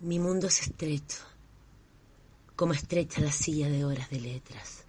Mi 0.00 0.20
mundo 0.20 0.46
es 0.46 0.62
estrecho, 0.62 1.24
como 2.54 2.72
estrecha 2.72 3.20
la 3.20 3.32
silla 3.32 3.68
de 3.68 3.84
horas 3.84 4.08
de 4.10 4.20
letras, 4.20 4.84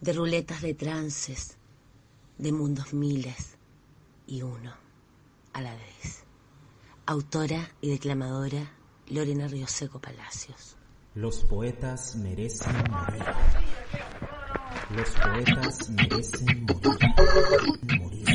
de 0.00 0.14
ruletas 0.14 0.62
de 0.62 0.72
trances, 0.72 1.58
de 2.38 2.52
mundos 2.52 2.94
miles 2.94 3.58
y 4.26 4.40
uno 4.40 4.72
a 5.52 5.60
la 5.60 5.74
vez. 5.74 6.24
Autora 7.04 7.70
y 7.82 7.90
declamadora 7.90 8.72
Lorena 9.08 9.46
Rioseco 9.46 10.00
Palacios. 10.00 10.76
Los 11.14 11.44
poetas 11.44 12.16
merecen 12.16 12.72
morir. 12.90 13.24
Los 14.96 15.10
poetas 15.10 15.90
merecen 15.90 16.64
morir. 16.64 18.00
Morir, 18.00 18.29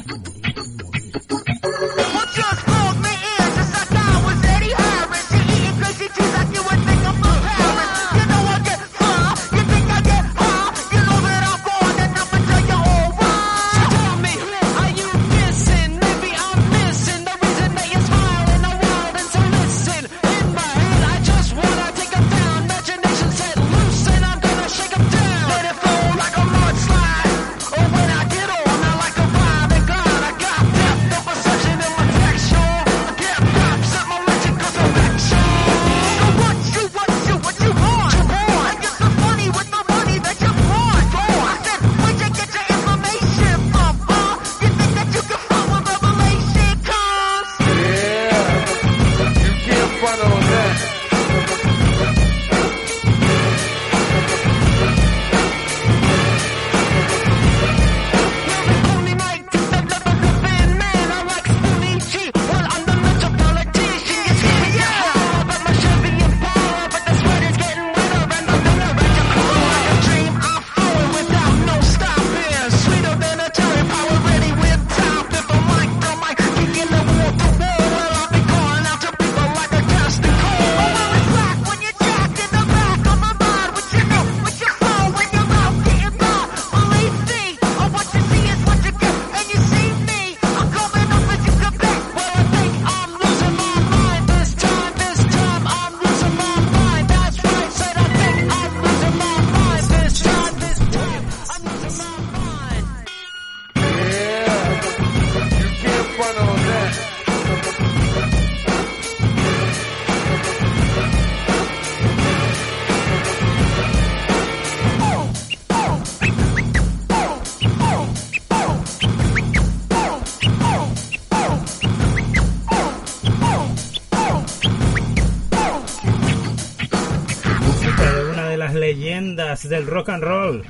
del 129.69 129.87
rock 129.87 130.09
and 130.09 130.23
roll, 130.23 130.63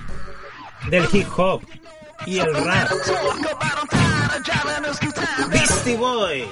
del 0.89 1.07
hip 1.11 1.28
hop 1.35 1.61
y 2.25 2.39
el 2.39 2.53
rap. 2.53 2.89
Beastie 5.50 5.97
Boys. 5.97 6.47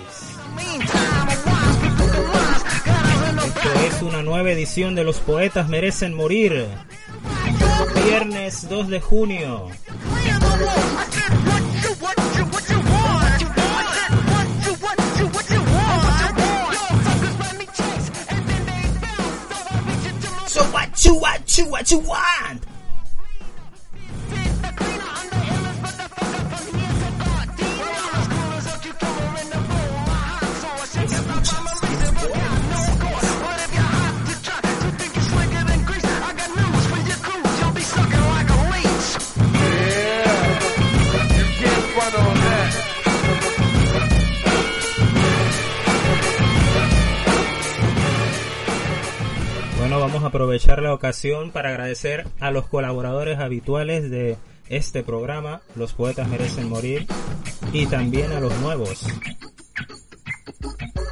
Esto 3.46 3.74
es 3.88 4.02
una 4.02 4.22
nueva 4.24 4.52
edición 4.52 4.96
de 4.96 5.04
Los 5.04 5.20
Poetas 5.20 5.70
Merecen 5.70 6.14
Morir. 6.14 6.68
Viernes 8.06 8.68
2 8.70 8.90
de 8.90 9.02
junio. 9.02 9.70
You 21.06 21.16
what 21.16 21.58
you 21.58 21.66
what 21.66 21.92
you 21.92 22.00
want? 22.00 22.64
Vamos 50.00 50.24
a 50.24 50.28
aprovechar 50.28 50.82
la 50.82 50.94
ocasión 50.94 51.52
para 51.52 51.70
agradecer 51.70 52.28
a 52.40 52.52
los 52.52 52.68
colaboradores 52.68 53.40
habituales 53.40 54.10
de 54.10 54.38
este 54.68 55.02
programa, 55.02 55.62
Los 55.76 55.94
Poetas 55.94 56.28
Merecen 56.28 56.68
Morir, 56.68 57.08
y 57.72 57.86
también 57.86 58.32
a 58.32 58.40
los 58.40 58.58
nuevos. 58.60 59.06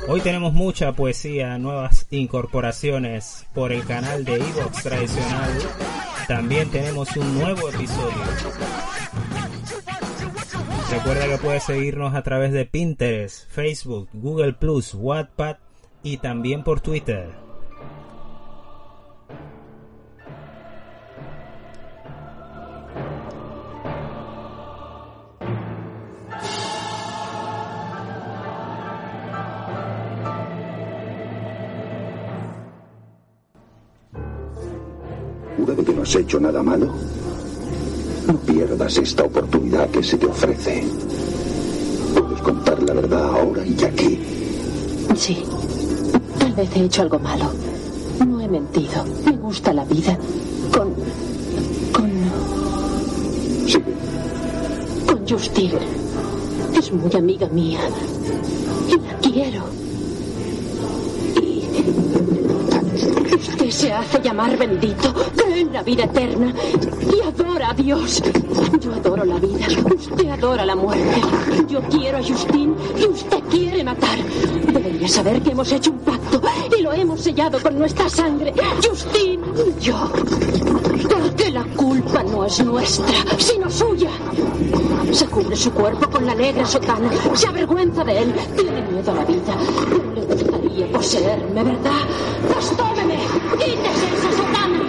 Hoy 0.08 0.20
tenemos 0.22 0.52
mucha 0.54 0.92
poesía, 0.94 1.58
nuevas 1.58 2.06
incorporaciones 2.10 3.48
por 3.54 3.72
el 3.72 3.86
canal 3.86 4.26
de 4.26 4.36
Evox 4.36 4.84
tradicional. 4.84 5.52
También 6.28 6.70
tenemos 6.70 7.16
un 7.16 7.40
nuevo 7.40 7.70
episodio. 7.70 8.24
Recuerda 10.92 11.28
que 11.28 11.38
puedes 11.38 11.64
seguirnos 11.64 12.14
a 12.14 12.24
través 12.24 12.52
de 12.52 12.66
Pinterest, 12.66 13.50
Facebook, 13.50 14.10
Google 14.12 14.54
Plus, 14.54 14.94
Wattpad 14.96 15.58
y 16.04 16.18
también 16.18 16.64
por 16.64 16.82
Twitter. 16.82 17.51
¿Jura 35.58 35.74
de 35.76 35.84
que 35.84 35.94
no 35.94 36.02
has 36.02 36.16
hecho 36.16 36.40
nada 36.40 36.64
malo? 36.64 36.88
No 38.28 38.34
pierdas 38.40 38.98
esta 38.98 39.24
oportunidad 39.24 39.90
que 39.90 40.04
se 40.04 40.18
te 40.18 40.26
ofrece. 40.26 40.84
Puedes 42.16 42.42
contar 42.42 42.82
la 42.84 42.94
verdad 42.94 43.24
ahora 43.24 43.66
y 43.66 43.84
aquí. 43.84 44.20
sí. 45.16 45.44
Tal 46.40 46.54
vez 46.54 46.70
he 46.76 46.86
hecho 46.86 47.02
algo 47.04 47.20
malo. 47.20 47.46
No 48.28 48.40
he 48.42 48.48
mentido. 48.48 49.04
Me 49.26 49.34
gusta 49.34 49.74
la 49.74 49.86
vida. 49.86 50.18
Con. 50.76 50.94
con. 51.94 52.10
Sigue. 53.68 53.94
con 55.08 55.28
Justine. 55.28 55.80
Es 56.78 56.92
muy 56.92 57.14
amiga 57.16 57.48
mía. 57.50 57.80
Y 58.90 58.96
la 58.98 59.18
quiero. 59.20 59.64
Y. 61.42 62.21
Se 63.72 63.92
hace 63.94 64.22
llamar 64.22 64.58
bendito, 64.58 65.14
cree 65.36 65.62
en 65.62 65.72
la 65.72 65.82
vida 65.82 66.04
eterna 66.04 66.54
y 67.10 67.22
adora 67.22 67.70
a 67.70 67.74
Dios. 67.74 68.22
Yo 68.82 68.94
adoro 68.94 69.24
la 69.24 69.40
vida, 69.40 69.66
usted 69.96 70.30
adora 70.30 70.66
la 70.66 70.76
muerte. 70.76 71.22
Yo 71.70 71.82
quiero 71.84 72.18
a 72.18 72.22
Justine 72.22 72.76
y 73.00 73.06
usted 73.08 73.40
quiere 73.50 73.82
matar. 73.84 74.20
Debería 74.74 75.08
saber 75.08 75.42
que 75.42 75.52
hemos 75.52 75.72
hecho 75.72 75.92
un 75.92 76.00
pacto 76.00 76.42
y 76.78 76.82
lo 76.82 76.92
hemos 76.92 77.22
sellado 77.22 77.62
con 77.62 77.80
nuestra 77.80 78.10
sangre. 78.10 78.54
Justine 78.84 79.42
y 79.56 79.82
yo. 79.82 80.12
Porque 81.10 81.50
la 81.50 81.64
culpa 81.64 82.24
no 82.24 82.46
es 82.46 82.64
nuestra, 82.64 83.16
sino 83.38 83.70
suya. 83.70 84.12
Se 85.12 85.26
cubre 85.28 85.56
su 85.56 85.72
cuerpo 85.72 86.10
con 86.10 86.26
la 86.26 86.36
negra 86.36 86.66
sotana, 86.66 87.10
se 87.34 87.48
avergüenza 87.48 88.04
de 88.04 88.20
él, 88.20 88.34
tiene 88.56 88.82
miedo 88.82 89.12
a 89.12 89.16
la 89.16 89.26
vida. 89.26 89.56
Gustaría 90.72 90.94
poseerme, 90.94 91.64
¿verdad? 91.66 92.02
Pues 92.54 92.78
tómeme, 92.78 93.18
quítese 93.60 94.06
esa 94.16 94.32
sotana. 94.38 94.80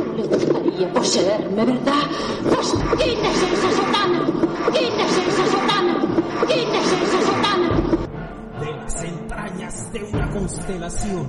Pero 0.00 0.16
le 0.16 0.22
gustaría 0.26 0.92
poseerme, 0.92 1.64
¿verdad? 1.66 2.02
Pues 2.42 2.74
quítese 2.98 3.46
esa 3.54 3.70
sotana, 3.76 4.20
quítese 4.72 5.20
esa 5.28 5.46
sotana, 5.46 5.94
quítese 6.48 6.96
esa 7.04 7.20
sotana. 7.30 7.68
de 8.60 8.72
las 8.72 9.04
entrañas 9.04 9.92
de 9.92 10.02
una 10.02 10.30
constelación 10.30 11.28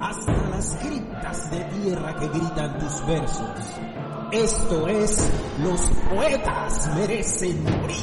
hasta 0.00 0.32
las 0.48 0.76
criptas 0.76 1.50
de 1.50 1.60
tierra 1.64 2.14
que 2.16 2.28
gritan 2.28 2.78
tus 2.78 3.06
versos. 3.06 3.50
Esto 4.34 4.88
es, 4.88 5.30
los 5.60 5.80
poetas 6.10 6.88
merecen 6.96 7.62
morir. 7.62 7.96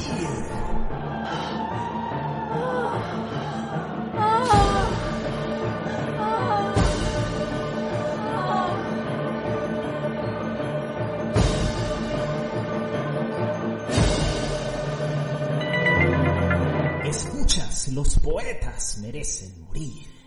Escuchas, 17.03 17.89
los 17.89 18.19
poetas 18.19 18.99
merecen 19.01 19.65
morir. 19.65 20.21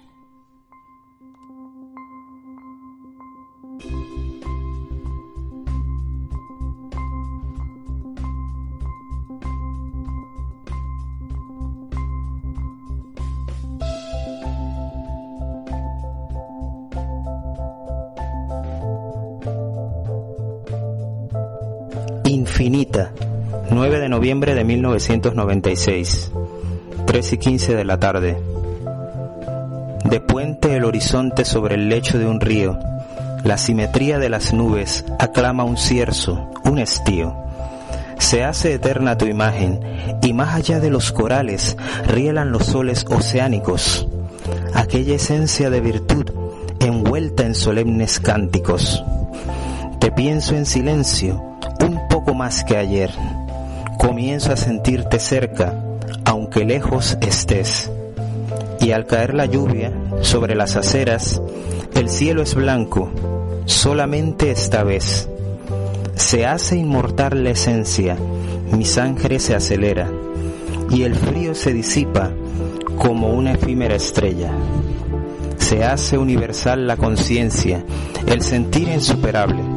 Infinita, 22.54 23.10
9 23.68 23.98
de 23.98 24.08
noviembre 24.08 24.54
de 24.54 24.62
1996, 24.62 26.30
3 27.04 27.32
y 27.32 27.38
15 27.38 27.74
de 27.74 27.84
la 27.84 27.98
tarde. 27.98 28.38
De 30.04 30.20
puente 30.20 30.76
el 30.76 30.84
horizonte 30.84 31.44
sobre 31.44 31.74
el 31.74 31.88
lecho 31.88 32.16
de 32.16 32.28
un 32.28 32.40
río, 32.40 32.78
la 33.42 33.58
simetría 33.58 34.20
de 34.20 34.28
las 34.28 34.54
nubes 34.54 35.04
aclama 35.18 35.64
un 35.64 35.76
cierzo, 35.76 36.48
un 36.64 36.78
estío. 36.78 37.34
Se 38.20 38.44
hace 38.44 38.74
eterna 38.74 39.18
tu 39.18 39.26
imagen, 39.26 39.80
y 40.22 40.32
más 40.32 40.54
allá 40.54 40.78
de 40.78 40.90
los 40.90 41.10
corales 41.10 41.76
rielan 42.06 42.52
los 42.52 42.66
soles 42.66 43.04
oceánicos, 43.10 44.06
aquella 44.74 45.16
esencia 45.16 45.70
de 45.70 45.80
virtud 45.80 46.30
envuelta 46.78 47.44
en 47.44 47.56
solemnes 47.56 48.20
cánticos. 48.20 49.02
Te 49.98 50.12
pienso 50.12 50.54
en 50.54 50.66
silencio, 50.66 51.53
poco 52.24 52.34
más 52.34 52.64
que 52.64 52.78
ayer. 52.78 53.10
Comienzo 53.98 54.50
a 54.50 54.56
sentirte 54.56 55.18
cerca, 55.18 55.74
aunque 56.24 56.64
lejos 56.64 57.18
estés. 57.20 57.90
Y 58.80 58.92
al 58.92 59.04
caer 59.04 59.34
la 59.34 59.44
lluvia 59.44 59.92
sobre 60.22 60.54
las 60.54 60.76
aceras, 60.76 61.42
el 61.94 62.08
cielo 62.08 62.42
es 62.42 62.54
blanco, 62.54 63.10
solamente 63.66 64.50
esta 64.50 64.84
vez. 64.84 65.28
Se 66.14 66.46
hace 66.46 66.78
inmortal 66.78 67.44
la 67.44 67.50
esencia, 67.50 68.16
mi 68.72 68.86
sangre 68.86 69.38
se 69.38 69.54
acelera, 69.54 70.10
y 70.88 71.02
el 71.02 71.14
frío 71.14 71.54
se 71.54 71.74
disipa 71.74 72.30
como 72.96 73.34
una 73.34 73.52
efímera 73.52 73.96
estrella. 73.96 74.50
Se 75.58 75.84
hace 75.84 76.16
universal 76.16 76.86
la 76.86 76.96
conciencia, 76.96 77.84
el 78.26 78.40
sentir 78.40 78.88
insuperable. 78.88 79.73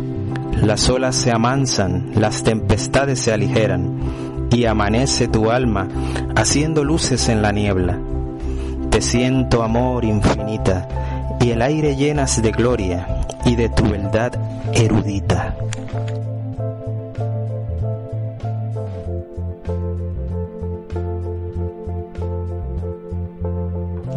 Las 0.62 0.90
olas 0.90 1.16
se 1.16 1.32
amansan, 1.32 2.12
las 2.16 2.44
tempestades 2.44 3.20
se 3.20 3.32
aligeran, 3.32 4.48
y 4.52 4.66
amanece 4.66 5.28
tu 5.28 5.52
alma 5.52 5.88
haciendo 6.36 6.84
luces 6.84 7.30
en 7.30 7.42
la 7.42 7.52
niebla. 7.52 7.98
Te 8.90 9.02
siento 9.02 9.64
amor 9.64 10.04
infinita, 10.06 10.88
y 11.40 11.52
el 11.52 11.62
aire 11.62 11.96
llenas 11.96 12.42
de 12.42 12.52
gloria 12.52 13.08
y 13.46 13.56
de 13.56 13.70
tu 13.70 13.84
verdad 13.84 14.34
erudita. 14.74 15.56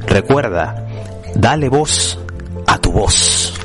Recuerda, 0.06 0.86
dale 1.34 1.70
voz 1.70 2.20
a 2.68 2.78
tu 2.78 2.92
voz. 2.92 3.61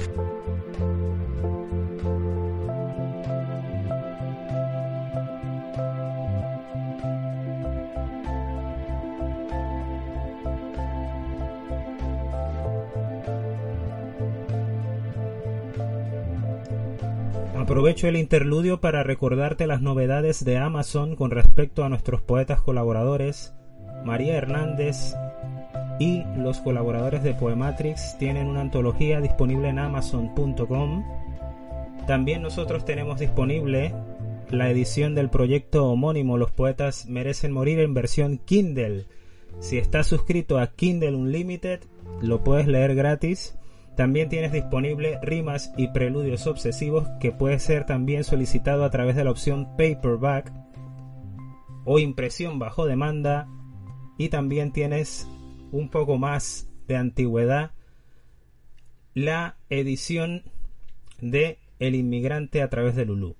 Aprovecho 17.87 18.09
el 18.09 18.17
interludio 18.17 18.81
para 18.81 19.05
recordarte 19.05 19.69
las 19.69 19.81
novedades 19.81 20.45
de 20.45 20.59
Amazon 20.59 21.15
con 21.15 21.31
respecto 21.31 21.85
a 21.85 21.89
nuestros 21.89 22.21
poetas 22.21 22.61
colaboradores. 22.61 23.55
María 24.05 24.35
Hernández 24.35 25.15
y 26.01 26.25
los 26.37 26.59
colaboradores 26.59 27.23
de 27.23 27.35
Poematrix 27.35 28.19
tienen 28.19 28.49
una 28.49 28.63
antología 28.63 29.21
disponible 29.21 29.69
en 29.69 29.79
amazon.com. 29.79 31.05
También 32.09 32.43
nosotros 32.43 32.85
tenemos 32.85 33.21
disponible 33.21 33.95
la 34.51 34.69
edición 34.69 35.15
del 35.15 35.31
proyecto 35.31 35.87
homónimo 35.87 36.39
Los 36.39 36.51
poetas 36.51 37.07
merecen 37.07 37.53
morir 37.53 37.79
en 37.79 37.95
versión 37.95 38.39
Kindle. 38.39 39.05
Si 39.61 39.79
estás 39.79 40.09
suscrito 40.09 40.59
a 40.59 40.73
Kindle 40.73 41.15
Unlimited, 41.15 41.83
lo 42.21 42.43
puedes 42.43 42.67
leer 42.67 42.97
gratis. 42.97 43.57
También 43.97 44.29
tienes 44.29 44.53
disponible 44.53 45.19
rimas 45.23 45.73
y 45.79 45.89
preludios 45.89 46.47
obsesivos 46.47 47.09
que 47.19 47.33
puede 47.33 47.59
ser 47.59 47.87
también 47.87 48.25
solicitado 48.25 48.85
a 48.85 48.91
través 48.91 49.17
de 49.17 49.25
la 49.25 49.31
opción 49.31 49.75
paperback 49.77 50.53
o 51.87 51.99
impresión 51.99 52.59
bajo 52.59 52.85
demanda. 52.85 53.49
Y 54.19 54.29
también 54.29 54.73
tienes 54.73 55.27
un 55.73 55.89
poco 55.89 56.19
más 56.19 56.69
de 56.87 56.97
antigüedad 56.97 57.73
la 59.15 59.57
edición 59.71 60.43
de 61.21 61.59
El 61.79 61.95
inmigrante 61.95 62.61
a 62.61 62.69
través 62.69 62.97
de 62.97 63.07
Lulú. 63.07 63.35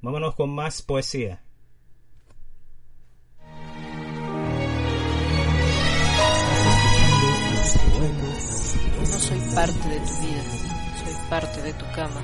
Vámonos 0.00 0.36
con 0.36 0.50
más 0.50 0.80
poesía. 0.82 1.42
Parte 9.56 9.88
de 9.88 10.00
tu 10.00 10.12
vida, 10.18 10.42
soy 11.02 11.14
parte 11.30 11.62
de 11.62 11.72
tu 11.72 11.86
cama, 11.92 12.20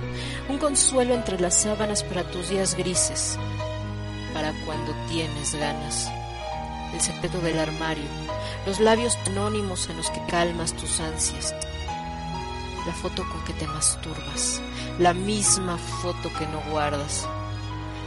un 0.50 0.58
consuelo 0.58 1.14
entre 1.14 1.40
las 1.40 1.62
sábanas 1.62 2.04
para 2.04 2.24
tus 2.30 2.50
días 2.50 2.76
grises, 2.76 3.38
para 4.34 4.52
cuando 4.66 4.92
tienes 5.08 5.54
ganas, 5.54 6.12
el 6.92 7.00
secreto 7.00 7.40
del 7.40 7.58
armario, 7.58 8.04
los 8.66 8.80
labios 8.80 9.16
anónimos 9.28 9.88
en 9.88 9.96
los 9.96 10.10
que 10.10 10.20
calmas 10.26 10.74
tus 10.74 11.00
ansias, 11.00 11.54
la 12.86 12.92
foto 12.92 13.26
con 13.26 13.42
que 13.46 13.54
te 13.54 13.66
masturbas, 13.66 14.60
la 14.98 15.14
misma 15.14 15.78
foto 15.78 16.30
que 16.38 16.46
no 16.48 16.60
guardas. 16.70 17.26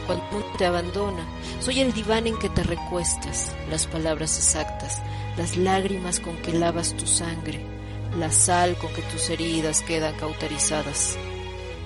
Cuando 0.06 0.24
te 0.56 0.66
abandona, 0.66 1.26
soy 1.58 1.80
el 1.80 1.92
diván 1.92 2.28
en 2.28 2.38
que 2.38 2.48
te 2.48 2.62
recuestas, 2.62 3.56
las 3.70 3.88
palabras 3.88 4.36
exactas, 4.36 5.02
las 5.36 5.56
lágrimas 5.56 6.20
con 6.20 6.36
que 6.36 6.52
lavas 6.52 6.96
tu 6.96 7.08
sangre, 7.08 7.75
la 8.16 8.32
sal 8.32 8.76
con 8.76 8.92
que 8.92 9.02
tus 9.02 9.30
heridas 9.30 9.82
quedan 9.82 10.14
cauterizadas, 10.16 11.16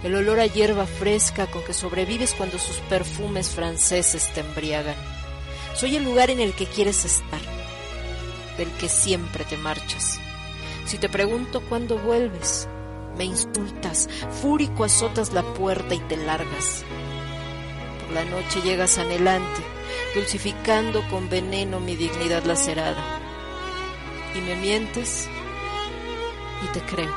el 0.03 0.15
olor 0.15 0.41
a 0.41 0.47
hierba 0.47 0.87
fresca 0.87 1.47
con 1.47 1.63
que 1.65 1.75
sobrevives 1.75 2.35
cuando 2.35 2.59
sus 2.59 2.77
perfumes 2.89 3.51
franceses 3.51 4.33
te 4.33 4.41
embriagan. 4.41 4.97
Soy 5.75 5.97
el 5.97 6.05
lugar 6.05 6.31
en 6.31 6.41
el 6.41 6.53
que 6.53 6.67
quieres 6.67 7.05
estar, 7.05 7.41
del 8.57 8.71
que 8.73 8.89
siempre 8.89 9.45
te 9.45 9.57
marchas. 9.57 10.21
Si 10.87 10.99
te 10.99 11.09
pregunto 11.09 11.61
cuándo 11.69 11.99
vuelves, 11.99 12.69
me 13.17 13.25
insultas, 13.25 14.09
fúrico 14.41 14.85
azotas 14.85 15.33
la 15.33 15.43
puerta 15.43 15.95
y 15.95 16.01
te 16.01 16.17
largas. 16.17 16.85
Por 18.01 18.15
la 18.15 18.25
noche 18.25 18.63
llegas 18.63 18.99
anhelante, 18.99 19.63
dulcificando 20.15 21.03
con 21.11 21.29
veneno 21.29 21.81
mi 21.81 21.97
dignidad 21.97 22.45
lacerada. 22.45 23.21
Y 24.35 24.41
me 24.41 24.57
mientes 24.57 25.29
y 26.64 26.67
te 26.73 26.81
creo. 26.81 27.14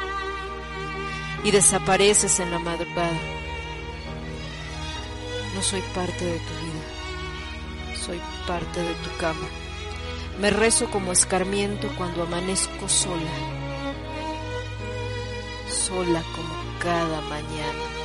Y 1.43 1.51
desapareces 1.51 2.39
en 2.39 2.51
la 2.51 2.59
madrugada. 2.59 3.19
No 5.55 5.61
soy 5.61 5.81
parte 5.93 6.25
de 6.25 6.39
tu 6.39 6.53
vida, 6.65 7.95
soy 7.95 8.19
parte 8.47 8.81
de 8.81 8.93
tu 8.95 9.17
cama. 9.17 9.47
Me 10.41 10.49
rezo 10.49 10.89
como 10.89 11.11
escarmiento 11.11 11.89
cuando 11.95 12.23
amanezco 12.23 12.89
sola, 12.89 13.31
sola 15.69 16.23
como 16.35 16.79
cada 16.79 17.21
mañana. 17.21 18.03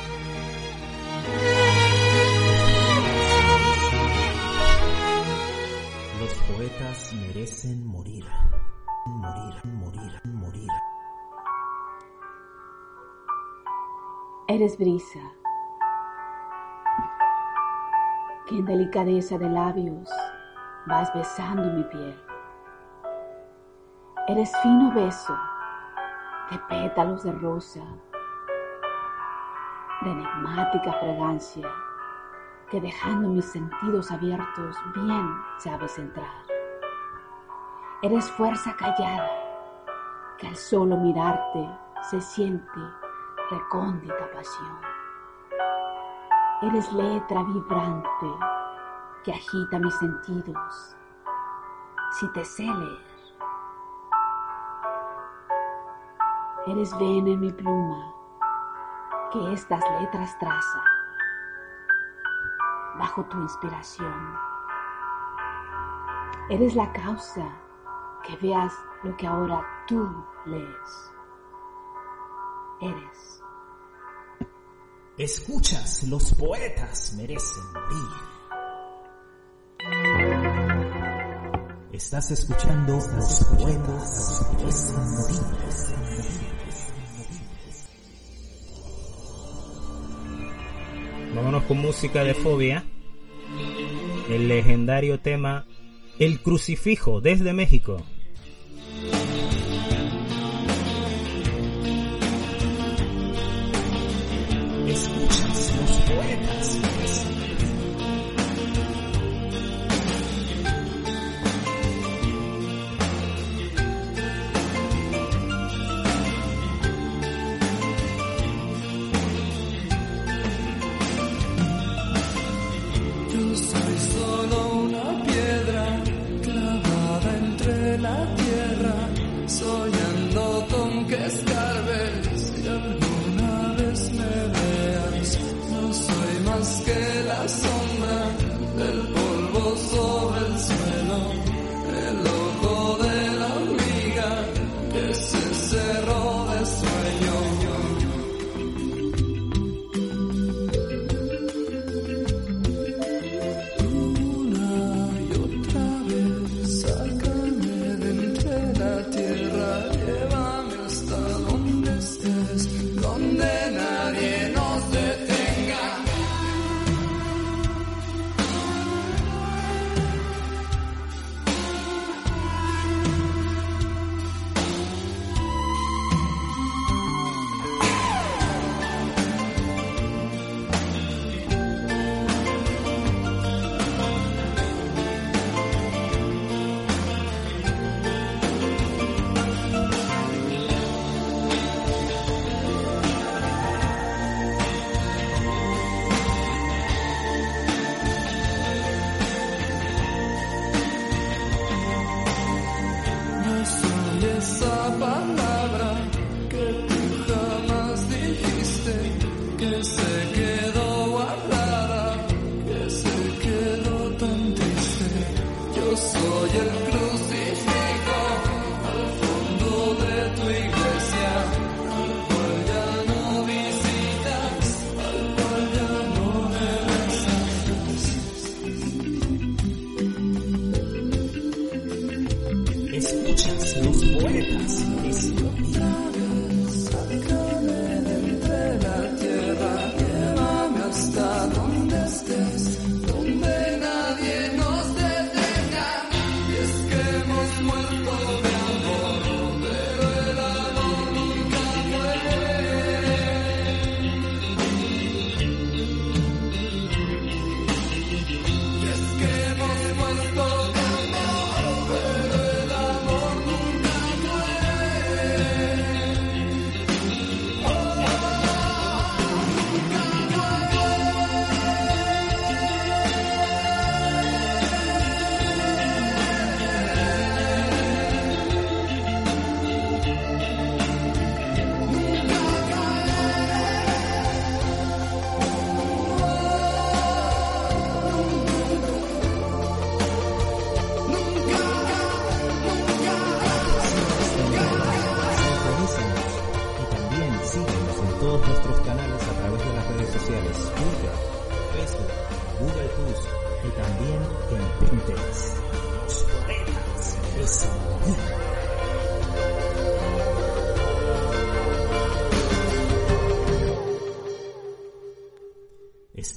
Los 6.19 6.33
poetas 6.55 7.13
merecen 7.13 7.87
morir, 7.87 8.25
morir, 9.07 9.65
morir, 9.65 10.21
morir. 10.25 10.69
Eres 14.51 14.79
brisa, 14.79 15.19
que 18.47 18.57
en 18.57 18.65
delicadeza 18.65 19.37
de 19.37 19.47
labios 19.47 20.09
vas 20.87 21.13
besando 21.13 21.71
mi 21.71 21.83
piel. 21.83 22.19
Eres 24.27 24.51
fino 24.63 24.91
beso 24.91 25.37
de 26.49 26.57
pétalos 26.67 27.21
de 27.21 27.31
rosa, 27.33 27.83
de 30.01 30.09
enigmática 30.09 30.93
fragancia, 30.93 31.69
que 32.71 32.81
dejando 32.81 33.29
mis 33.29 33.45
sentidos 33.45 34.09
abiertos 34.09 34.75
bien 34.95 35.29
sabes 35.59 35.95
entrar. 35.99 36.43
Eres 38.01 38.31
fuerza 38.31 38.75
callada, 38.75 39.29
que 40.39 40.47
al 40.47 40.55
solo 40.55 40.97
mirarte 40.97 41.69
se 42.09 42.19
siente 42.19 42.79
recóndita 43.49 44.31
pasión. 44.31 44.79
Eres 46.61 46.91
letra 46.93 47.43
vibrante 47.43 48.31
que 49.23 49.33
agita 49.33 49.79
mis 49.79 49.95
sentidos. 49.95 50.95
Si 52.11 52.31
te 52.33 52.43
sé 52.45 52.63
leer, 52.63 53.09
eres 56.67 56.97
vena 56.99 57.29
en 57.31 57.39
mi 57.39 57.51
pluma 57.51 58.13
que 59.31 59.53
estas 59.53 59.83
letras 60.01 60.37
traza 60.39 60.83
bajo 62.97 63.23
tu 63.25 63.37
inspiración. 63.37 64.37
Eres 66.49 66.75
la 66.75 66.91
causa 66.91 67.47
que 68.23 68.35
veas 68.37 68.73
lo 69.03 69.15
que 69.17 69.27
ahora 69.27 69.65
tú 69.87 70.25
lees. 70.45 71.18
Eres. 72.81 73.41
Escuchas, 75.17 76.03
los 76.07 76.33
poetas 76.35 77.13
merecen 77.17 77.63
morir. 77.73 78.07
Estás 81.91 82.31
escuchando 82.31 82.93
Los 82.93 83.43
poetas 83.43 84.53
merecen 84.57 84.95
morir. 84.95 85.41
Vámonos 91.35 91.63
con 91.65 91.79
música 91.79 92.23
de 92.23 92.33
fobia. 92.33 92.85
El 94.29 94.47
legendario 94.47 95.19
tema 95.19 95.65
El 96.17 96.41
crucifijo 96.41 97.19
desde 97.19 97.51
México. 97.51 98.05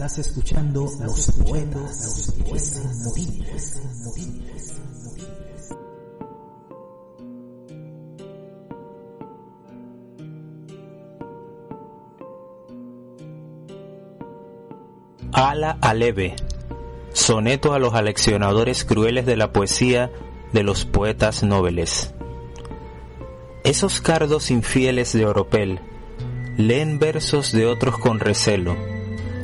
Estás 0.02 0.18
escuchando 0.18 0.90
Los 1.04 1.30
Poetas, 1.30 2.04
los 2.04 2.32
poetas 2.44 2.97
movibles, 3.04 3.82
movibles. 4.02 4.75
Ala 15.30 15.78
Aleve, 15.80 16.35
soneto 17.12 17.73
a 17.73 17.78
los 17.78 17.94
aleccionadores 17.94 18.85
crueles 18.85 19.25
de 19.25 19.37
la 19.37 19.52
poesía 19.52 20.11
de 20.52 20.64
los 20.64 20.85
poetas 20.85 21.44
nobles. 21.44 22.12
Esos 23.62 24.00
cardos 24.00 24.50
infieles 24.50 25.12
de 25.12 25.26
Oropel 25.26 25.78
leen 26.56 26.99
versos 26.99 27.52
de 27.52 27.66
otros 27.66 27.99
con 27.99 28.18
recelo, 28.18 28.75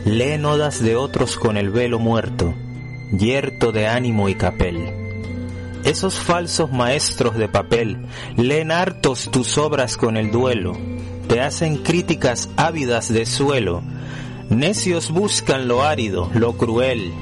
leen 0.04 0.44
odas 0.44 0.82
de 0.82 0.96
otros 0.96 1.36
con 1.36 1.56
el 1.56 1.70
velo 1.70 1.98
muerto, 1.98 2.54
yerto 3.12 3.72
de 3.72 3.86
ánimo 3.86 4.28
y 4.28 4.34
capel. 4.34 4.92
Esos 5.84 6.18
falsos 6.18 6.72
maestros 6.72 7.36
de 7.36 7.48
papel 7.48 8.06
leen 8.36 8.72
hartos 8.72 9.30
tus 9.30 9.58
obras 9.58 9.96
con 9.96 10.16
el 10.16 10.30
duelo, 10.30 10.72
te 11.28 11.40
hacen 11.40 11.78
críticas 11.78 12.48
ávidas 12.56 13.12
de 13.12 13.26
suelo, 13.26 13.82
Necios 14.50 15.10
buscan 15.10 15.68
lo 15.68 15.82
árido, 15.82 16.30
lo 16.32 16.56
cruel. 16.56 17.12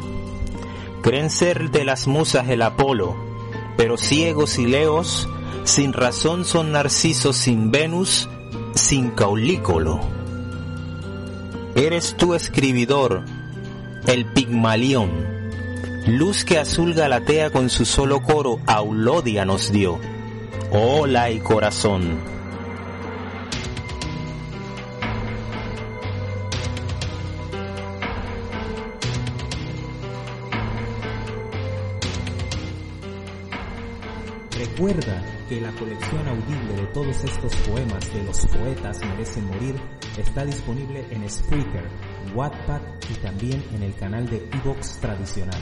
Creen 1.02 1.28
ser 1.28 1.72
de 1.72 1.84
las 1.84 2.06
musas 2.06 2.48
el 2.48 2.62
Apolo, 2.62 3.16
pero 3.76 3.96
ciegos 3.96 4.60
y 4.60 4.66
leos, 4.66 5.28
sin 5.64 5.92
razón 5.92 6.44
son 6.44 6.70
narcisos 6.70 7.36
sin 7.36 7.72
Venus, 7.72 8.28
sin 8.74 9.10
caulícolo. 9.10 9.98
Eres 11.76 12.16
tú 12.16 12.32
escribidor, 12.32 13.22
el 14.06 14.24
Pigmalión, 14.24 15.10
luz 16.06 16.42
que 16.42 16.58
azul 16.58 16.94
galatea 16.94 17.50
con 17.50 17.68
su 17.68 17.84
solo 17.84 18.22
coro, 18.22 18.60
Aulodia 18.66 19.44
nos 19.44 19.70
dio. 19.70 20.00
Hola 20.70 21.30
y 21.30 21.38
corazón. 21.38 22.18
Recuerda 34.58 35.35
que 35.48 35.60
la 35.60 35.72
colección 35.72 36.26
audible 36.28 36.74
de 36.74 36.86
todos 36.88 37.24
estos 37.24 37.54
poemas 37.68 38.12
de 38.12 38.22
los 38.24 38.46
poetas 38.46 38.98
merecen 39.00 39.46
morir 39.46 39.76
está 40.16 40.44
disponible 40.44 41.06
en 41.10 41.28
Spreaker, 41.28 41.88
Wattpad 42.34 42.80
y 43.10 43.14
también 43.14 43.62
en 43.74 43.82
el 43.82 43.94
canal 43.94 44.28
de 44.28 44.38
Evox 44.52 44.98
tradicional. 45.00 45.60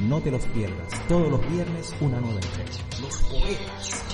No 0.00 0.20
te 0.20 0.30
los 0.30 0.44
pierdas, 0.46 0.88
todos 1.08 1.30
los 1.30 1.50
viernes 1.50 1.94
una 2.00 2.20
nueva 2.20 2.40
entrega. 2.40 2.72
Los 3.00 3.16
poetas 3.22 4.06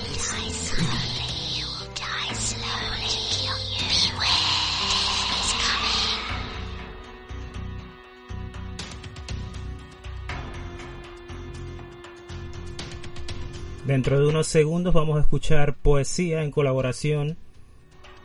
Dentro 13.85 14.17
de 14.17 14.27
unos 14.27 14.47
segundos 14.47 14.93
vamos 14.93 15.17
a 15.17 15.21
escuchar 15.21 15.75
poesía 15.75 16.43
en 16.43 16.51
colaboración 16.51 17.35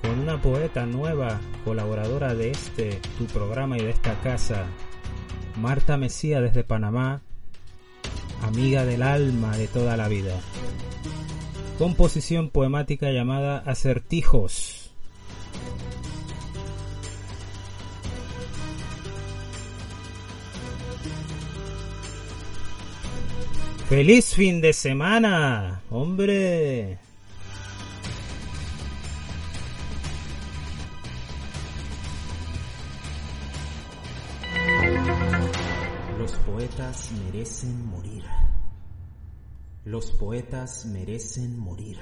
con 0.00 0.20
una 0.20 0.40
poeta 0.40 0.86
nueva, 0.86 1.40
colaboradora 1.64 2.36
de 2.36 2.52
este, 2.52 3.00
tu 3.18 3.26
programa 3.26 3.76
y 3.76 3.82
de 3.82 3.90
esta 3.90 4.20
casa, 4.20 4.66
Marta 5.56 5.96
Mesía 5.96 6.40
desde 6.40 6.62
Panamá, 6.62 7.22
amiga 8.40 8.84
del 8.84 9.02
alma 9.02 9.56
de 9.56 9.66
toda 9.66 9.96
la 9.96 10.06
vida. 10.06 10.38
Composición 11.76 12.50
poemática 12.50 13.10
llamada 13.10 13.58
Acertijos. 13.58 14.92
¡Feliz 23.88 24.34
fin 24.34 24.60
de 24.60 24.74
semana! 24.74 25.82
¡Hombre! 25.88 26.98
Los 36.18 36.32
poetas 36.32 37.12
merecen 37.12 37.86
morir. 37.86 38.24
Los 39.86 40.10
poetas 40.10 40.84
merecen 40.84 41.58
morir. 41.58 41.98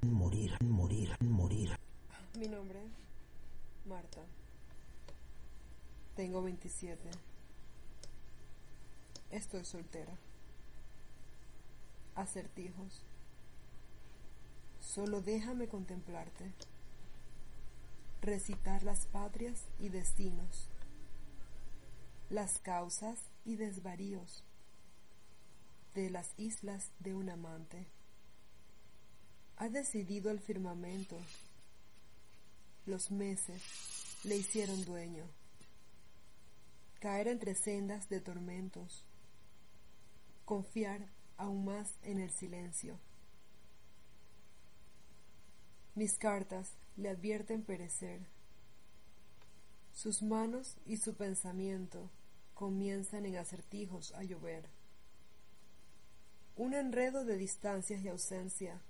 Morir, 0.00 0.56
morir, 0.64 1.10
morir. 1.20 1.76
Mi 2.38 2.48
nombre, 2.48 2.80
Marta. 3.84 4.22
Tengo 6.16 6.42
27. 6.42 7.10
Estoy 9.30 9.62
soltera 9.66 10.16
acertijos. 12.14 13.02
Solo 14.80 15.20
déjame 15.22 15.68
contemplarte, 15.68 16.52
recitar 18.20 18.82
las 18.82 19.06
patrias 19.06 19.64
y 19.78 19.88
destinos, 19.88 20.68
las 22.30 22.58
causas 22.58 23.18
y 23.44 23.56
desvaríos 23.56 24.44
de 25.94 26.10
las 26.10 26.32
islas 26.36 26.90
de 26.98 27.14
un 27.14 27.30
amante. 27.30 27.86
Ha 29.56 29.68
decidido 29.68 30.30
el 30.30 30.40
firmamento, 30.40 31.18
los 32.86 33.10
meses 33.10 33.62
le 34.24 34.36
hicieron 34.36 34.84
dueño, 34.84 35.24
caer 37.00 37.28
entre 37.28 37.54
sendas 37.54 38.08
de 38.08 38.20
tormentos, 38.20 39.04
confiar 40.44 41.06
aún 41.42 41.64
más 41.64 41.98
en 42.02 42.20
el 42.20 42.30
silencio. 42.30 42.98
Mis 45.94 46.16
cartas 46.16 46.70
le 46.96 47.10
advierten 47.10 47.62
perecer. 47.62 48.20
Sus 49.92 50.22
manos 50.22 50.76
y 50.86 50.96
su 50.96 51.14
pensamiento 51.14 52.08
comienzan 52.54 53.26
en 53.26 53.36
acertijos 53.36 54.12
a 54.12 54.22
llover. 54.22 54.68
Un 56.56 56.74
enredo 56.74 57.24
de 57.24 57.36
distancias 57.36 58.02
y 58.02 58.08
ausencia. 58.08 58.80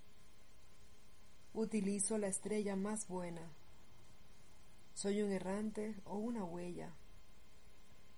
Utilizo 1.54 2.18
la 2.18 2.28
estrella 2.28 2.76
más 2.76 3.08
buena. 3.08 3.50
Soy 4.94 5.22
un 5.22 5.32
errante 5.32 5.96
o 6.04 6.18
una 6.18 6.44
huella. 6.44 6.92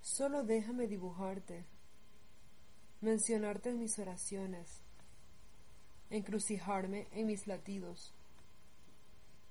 Solo 0.02 0.42
déjame 0.42 0.88
dibujarte 0.88 1.64
mencionarte 3.04 3.70
en 3.70 3.78
mis 3.78 3.98
oraciones, 3.98 4.80
encrucijarme 6.10 7.06
en 7.12 7.26
mis 7.26 7.46
latidos, 7.46 8.12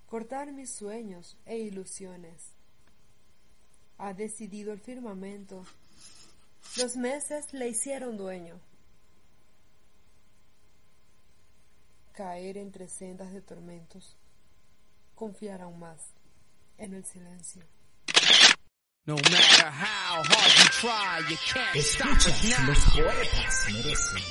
cortar 0.08 0.52
mis 0.52 0.76
sueños 0.76 1.38
e 1.46 1.58
ilusiones. 1.60 2.52
Ha 4.00 4.14
decidido 4.14 4.74
el 4.74 4.82
firmamento. 4.82 5.64
Los 6.78 6.98
meses 6.98 7.54
le 7.54 7.70
hicieron 7.70 8.18
dueño. 8.18 8.60
Caer 12.14 12.58
entre 12.58 12.90
sendas 12.90 13.32
de 13.32 13.42
tormentos. 13.42 14.18
Confiar 15.16 15.62
aún 15.62 15.80
más 15.80 16.02
en 16.78 16.96
el 16.96 17.06
silencio. 17.06 17.64
No 19.06 19.16
matter 19.16 19.70
how 19.70 20.24
hard 20.24 20.52
you 20.60 20.70
try, 20.80 21.20
you 21.30 21.36
can't 21.46 21.84
stop 21.84 22.16
us 22.16 22.44
now. 22.50 22.68
Los 22.70 22.80
poetas 22.86 23.66
merecen 23.74 24.22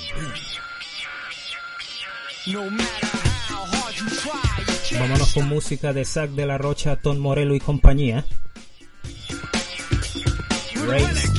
No 2.47 2.71
matter 2.71 3.07
how 3.49 3.65
hard 3.65 3.95
you 3.95 4.09
try, 4.09 4.41
you 4.57 4.73
can't 4.89 5.01
Vámonos 5.01 5.33
con 5.35 5.47
música 5.47 5.93
de 5.93 6.03
Zack 6.03 6.31
de 6.31 6.47
la 6.47 6.57
Rocha, 6.57 6.95
Ton 6.95 7.19
Morello 7.19 7.53
y 7.53 7.59
compañía. 7.59 8.25
Race. 10.87 11.32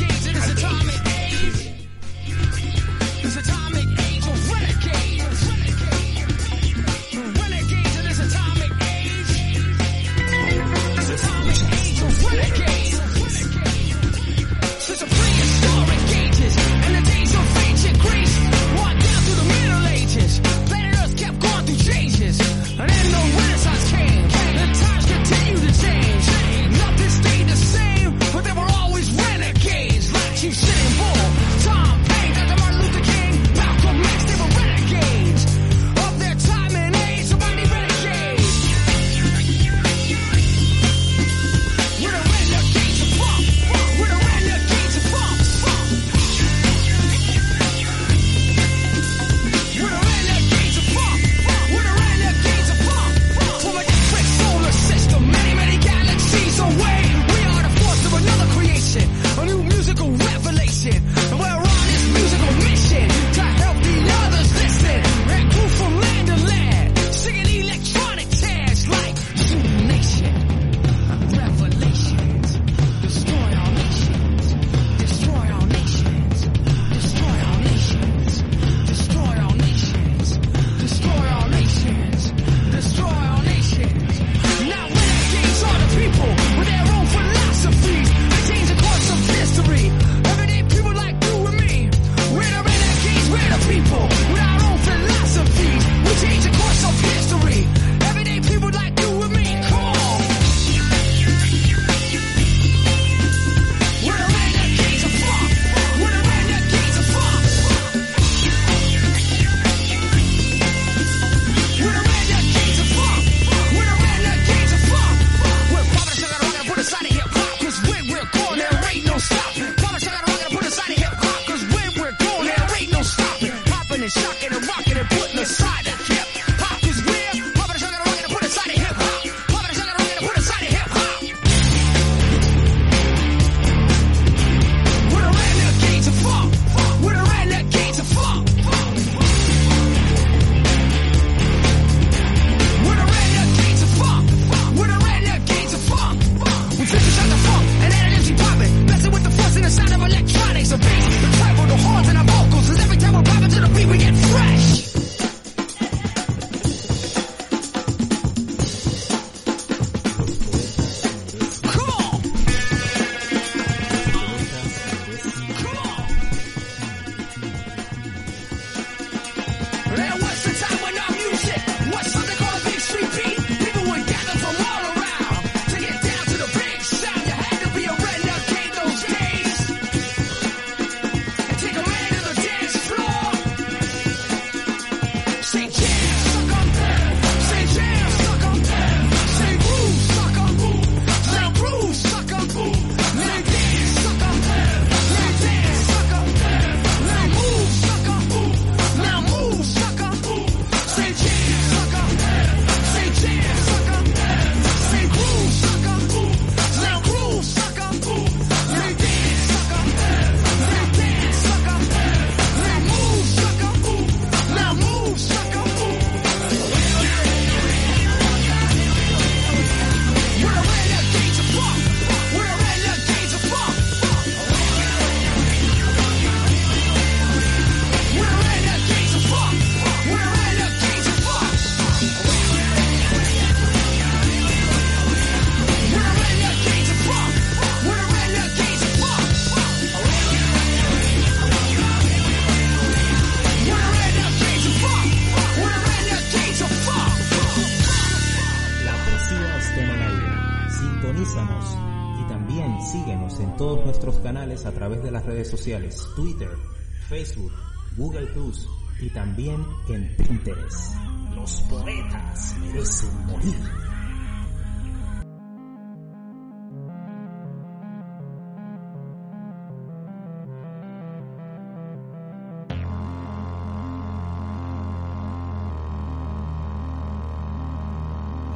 En 259.88 260.16
Pinterest. 260.16 260.94
Los 261.34 261.60
poetas 261.62 262.56
merecen 262.60 263.26
morir. 263.26 263.54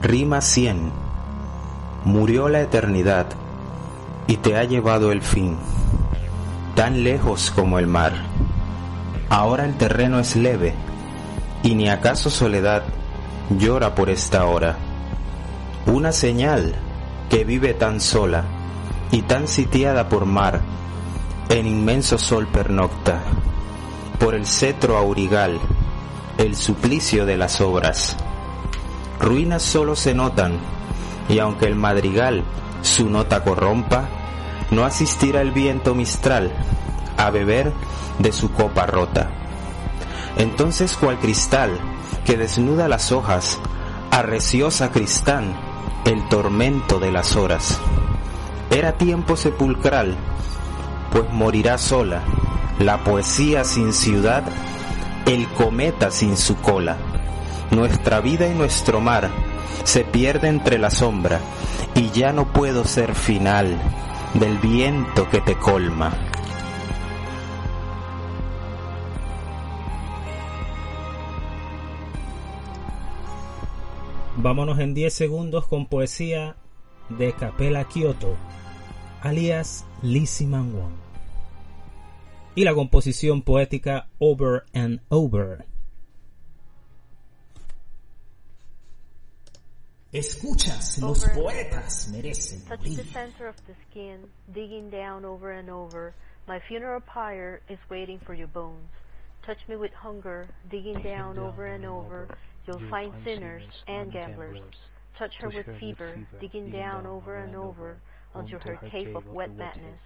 Rima 0.00 0.40
100. 0.40 0.92
Murió 2.04 2.48
la 2.48 2.62
eternidad 2.62 3.26
y 4.26 4.36
te 4.38 4.56
ha 4.56 4.64
llevado 4.64 5.12
el 5.12 5.20
fin, 5.20 5.58
tan 6.74 7.04
lejos 7.04 7.50
como 7.50 7.78
el 7.78 7.86
mar. 7.86 8.12
Ahora 9.28 9.66
el 9.66 9.76
terreno 9.76 10.20
es 10.20 10.34
leve 10.36 10.87
y 11.68 11.74
ni 11.74 11.90
acaso 11.90 12.30
soledad 12.30 12.82
llora 13.50 13.94
por 13.94 14.08
esta 14.08 14.46
hora. 14.46 14.76
Una 15.84 16.12
señal 16.12 16.74
que 17.28 17.44
vive 17.44 17.74
tan 17.74 18.00
sola 18.00 18.44
y 19.10 19.20
tan 19.20 19.46
sitiada 19.46 20.08
por 20.08 20.24
mar, 20.24 20.62
en 21.50 21.66
inmenso 21.66 22.16
sol 22.16 22.46
pernocta, 22.46 23.20
por 24.18 24.34
el 24.34 24.46
cetro 24.46 24.96
aurigal, 24.96 25.60
el 26.38 26.56
suplicio 26.56 27.26
de 27.26 27.36
las 27.36 27.60
obras 27.60 28.16
ruinas 29.20 29.62
solo 29.62 29.94
se 29.94 30.14
notan, 30.14 30.56
y 31.28 31.38
aunque 31.38 31.66
el 31.66 31.74
madrigal 31.74 32.44
su 32.80 33.10
nota 33.10 33.44
corrompa, 33.44 34.08
no 34.70 34.86
asistirá 34.86 35.42
el 35.42 35.50
viento 35.50 35.94
mistral 35.94 36.50
a 37.18 37.28
beber 37.28 37.74
de 38.20 38.32
su 38.32 38.52
copa 38.52 38.86
rota. 38.86 39.37
Entonces 40.38 40.96
cual 40.96 41.18
cristal 41.18 41.78
que 42.24 42.36
desnuda 42.36 42.88
las 42.88 43.12
hojas, 43.12 43.58
arreciosa 44.10 44.90
cristán, 44.90 45.54
el 46.04 46.26
tormento 46.28 46.98
de 46.98 47.12
las 47.12 47.36
horas. 47.36 47.78
Era 48.70 48.92
tiempo 48.92 49.36
sepulcral, 49.36 50.16
pues 51.12 51.30
morirá 51.32 51.78
sola, 51.78 52.22
la 52.78 53.04
poesía 53.04 53.64
sin 53.64 53.92
ciudad, 53.92 54.44
el 55.26 55.46
cometa 55.48 56.10
sin 56.10 56.36
su 56.36 56.56
cola 56.56 56.96
nuestra 57.70 58.20
vida 58.20 58.48
y 58.48 58.54
nuestro 58.54 59.00
mar 59.00 59.28
se 59.84 60.04
pierde 60.04 60.48
entre 60.48 60.78
la 60.78 60.90
sombra 60.90 61.40
y 61.94 62.10
ya 62.10 62.32
no 62.32 62.52
puedo 62.52 62.84
ser 62.84 63.14
final 63.14 63.76
del 64.34 64.58
viento 64.58 65.28
que 65.28 65.40
te 65.40 65.56
colma. 65.56 66.12
Vámonos 74.40 74.78
en 74.78 74.94
10 74.94 75.12
segundos 75.12 75.66
con 75.66 75.86
poesía 75.86 76.54
de 77.08 77.32
Capela 77.32 77.88
Kyoto, 77.88 78.36
alias 79.20 79.84
Lizzie 80.00 80.46
Wong. 80.46 80.92
Y 82.54 82.62
la 82.62 82.72
composición 82.72 83.42
poética 83.42 84.06
Over 84.20 84.62
and 84.74 85.00
Over 85.08 85.64
Escuchas, 90.12 90.98
los 90.98 91.24
over 91.24 91.34
poetas 91.34 92.08
merecen 92.12 92.64
Touch 92.64 92.80
the 92.84 93.02
center 93.12 93.48
of 93.48 93.56
the 93.66 93.74
skin, 93.90 94.20
digging 94.54 94.88
down 94.88 95.24
over 95.24 95.50
and 95.50 95.68
over. 95.68 96.14
My 96.46 96.60
funeral 96.68 97.00
pyre 97.00 97.60
is 97.68 97.80
waiting 97.90 98.20
for 98.24 98.34
your 98.34 98.48
bones. 98.48 98.88
Touch 99.44 99.58
me 99.68 99.74
with 99.74 99.92
hunger, 99.94 100.46
digging 100.70 101.02
down 101.02 101.40
over 101.40 101.66
and 101.66 101.84
over. 101.84 102.28
You'll 102.68 102.90
find 102.90 103.14
sinners 103.24 103.62
and 103.86 104.12
gamblers. 104.12 104.60
Touch 105.18 105.32
her 105.40 105.48
with 105.48 105.66
fever, 105.80 106.18
digging 106.38 106.70
down 106.70 107.06
over 107.06 107.36
and 107.36 107.56
over 107.56 107.96
until 108.34 108.58
her 108.58 108.76
cave 108.90 109.16
of 109.16 109.26
wet 109.26 109.56
madness. 109.56 109.98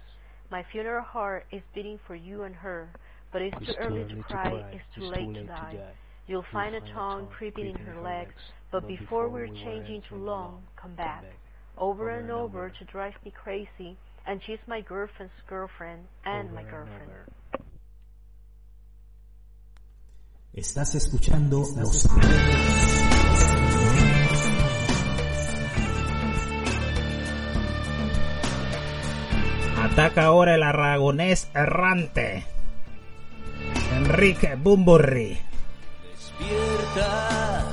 My 0.49 0.63
funeral 0.71 1.03
heart 1.03 1.45
is 1.51 1.61
beating 1.75 1.99
for 2.07 2.15
you 2.15 2.43
and 2.43 2.55
her, 2.55 2.87
but 3.33 3.41
it's 3.41 3.67
too 3.67 3.73
early 3.77 4.05
to 4.05 4.23
cry, 4.23 4.63
it's 4.71 4.85
too 4.95 5.03
late 5.03 5.33
to 5.33 5.43
die. 5.43 5.77
You'll 6.25 6.45
find 6.53 6.73
a 6.73 6.93
tongue 6.93 7.27
creeping 7.27 7.67
in 7.67 7.75
her 7.75 8.01
legs, 8.01 8.31
but 8.71 8.87
before 8.87 9.27
we're 9.27 9.47
changing 9.47 10.01
too 10.07 10.15
long, 10.15 10.63
come 10.77 10.95
back. 10.95 11.25
Over 11.77 12.11
and 12.11 12.31
over 12.31 12.69
to 12.69 12.85
drive 12.85 13.15
me 13.25 13.31
crazy, 13.31 13.97
and 14.25 14.39
she's 14.45 14.59
my 14.67 14.79
girlfriend's 14.79 15.33
girlfriend 15.49 16.05
and 16.23 16.53
my 16.53 16.63
girlfriend. 16.63 17.11
Estás 20.53 20.93
escuchando 20.93 21.65
los 21.77 22.07
Ataca 29.81 30.25
ahora 30.25 30.53
el 30.53 30.61
aragonés 30.61 31.49
errante. 31.55 32.45
Enrique 33.97 34.53
Bumburri. 34.55 35.39
Despierta, 36.11 37.65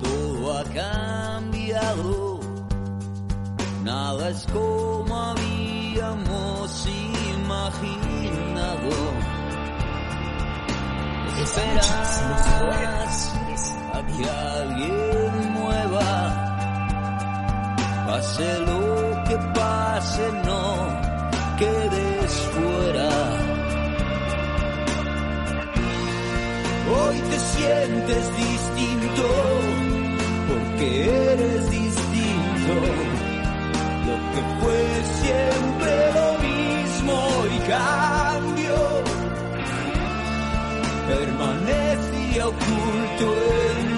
todo 0.00 0.56
ha 0.56 0.64
cambiado, 0.64 2.40
nada 3.82 4.30
es 4.30 4.46
como 4.52 5.16
habíamos 5.16 6.88
imaginado. 7.34 8.09
Esperas 11.50 13.32
a 13.92 14.00
que 14.06 14.24
alguien 14.24 15.52
mueva, 15.52 16.10
pase 18.06 18.48
lo 18.60 19.24
que 19.24 19.36
pase, 19.52 20.24
no 20.44 20.64
quedes 21.58 22.32
fuera. 22.54 23.10
Hoy 26.94 27.16
te 27.30 27.38
sientes 27.40 28.24
distinto 28.36 29.28
porque 30.48 30.86
eres 31.32 31.70
distinto. 31.70 33.09
Permanecía 41.40 42.48
oculto 42.48 43.34
en 43.78 43.89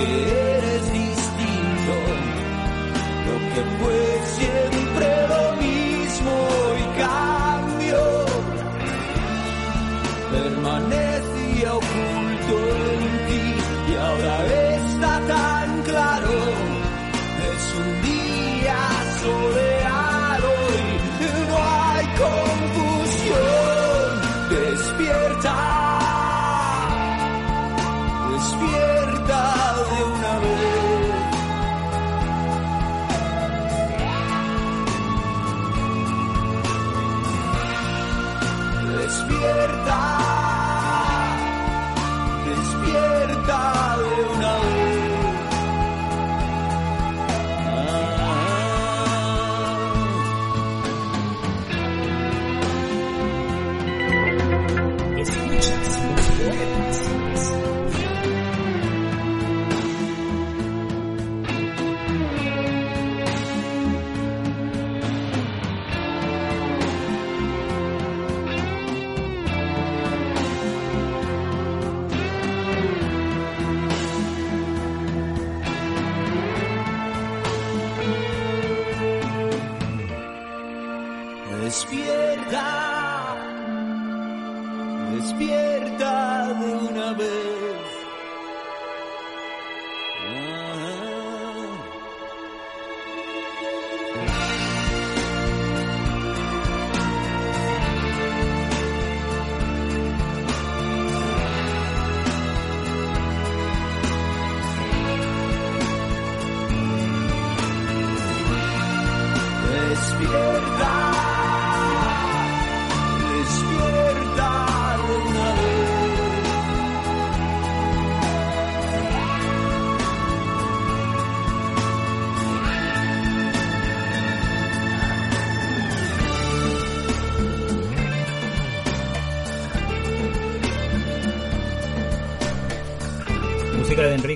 porque 0.00 0.49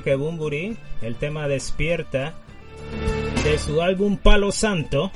Enrique 0.04 0.22
Bumburi, 0.22 0.76
el 1.00 1.16
tema 1.16 1.48
Despierta, 1.48 2.34
de 3.42 3.56
su 3.56 3.80
álbum 3.80 4.18
Palo 4.18 4.52
Santo, 4.52 5.10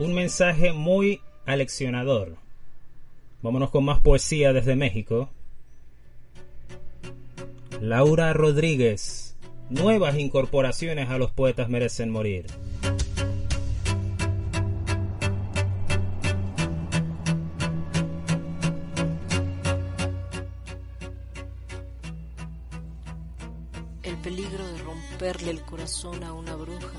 un 0.00 0.12
mensaje 0.12 0.72
muy 0.72 1.20
aleccionador. 1.46 2.34
Vámonos 3.42 3.70
con 3.70 3.84
más 3.84 4.00
poesía 4.00 4.52
desde 4.52 4.74
México. 4.74 5.30
Laura 7.80 8.32
Rodríguez, 8.32 9.36
nuevas 9.70 10.18
incorporaciones 10.18 11.10
a 11.10 11.18
los 11.18 11.30
poetas 11.30 11.68
merecen 11.68 12.10
morir. 12.10 12.46
El 25.50 25.62
corazón 25.62 26.24
a 26.24 26.32
una 26.32 26.54
bruja 26.54 26.92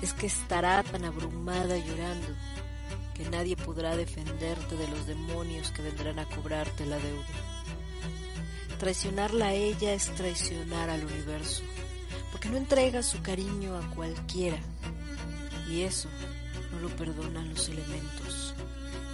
es 0.00 0.12
que 0.14 0.26
estará 0.26 0.82
tan 0.82 1.04
abrumada 1.04 1.76
llorando 1.76 2.28
que 3.14 3.28
nadie 3.28 3.56
podrá 3.56 3.96
defenderte 3.96 4.76
de 4.76 4.88
los 4.88 5.06
demonios 5.06 5.70
que 5.70 5.82
vendrán 5.82 6.18
a 6.18 6.24
cobrarte 6.26 6.86
la 6.86 6.98
deuda. 6.98 7.26
Traicionarla 8.78 9.46
a 9.46 9.52
ella 9.52 9.92
es 9.94 10.06
traicionar 10.14 10.90
al 10.90 11.04
universo, 11.04 11.62
porque 12.32 12.48
no 12.48 12.56
entrega 12.56 13.02
su 13.02 13.22
cariño 13.22 13.76
a 13.76 13.94
cualquiera, 13.94 14.58
y 15.70 15.82
eso 15.82 16.08
no 16.72 16.80
lo 16.80 16.88
perdonan 16.96 17.50
los 17.50 17.68
elementos. 17.68 18.54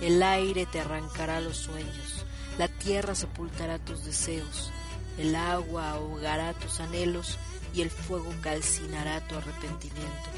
El 0.00 0.22
aire 0.22 0.66
te 0.66 0.80
arrancará 0.80 1.40
los 1.40 1.56
sueños, 1.56 2.24
la 2.58 2.68
tierra 2.68 3.14
sepultará 3.14 3.78
tus 3.78 4.04
deseos, 4.04 4.70
el 5.18 5.36
agua 5.36 5.90
ahogará 5.90 6.54
tus 6.54 6.80
anhelos 6.80 7.38
y 7.74 7.82
el 7.82 7.90
fuego 7.90 8.32
calcinará 8.42 9.26
tu 9.28 9.36
arrepentimiento. 9.36 10.30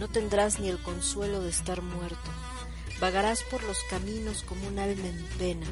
No 0.00 0.08
tendrás 0.08 0.58
ni 0.60 0.68
el 0.68 0.78
consuelo 0.78 1.40
de 1.40 1.50
estar 1.50 1.80
muerto. 1.82 2.30
Vagarás 3.00 3.42
por 3.42 3.62
los 3.64 3.78
caminos 3.90 4.42
como 4.42 4.66
un 4.68 4.78
alma 4.78 5.06
en 5.06 5.24
pena, 5.38 5.66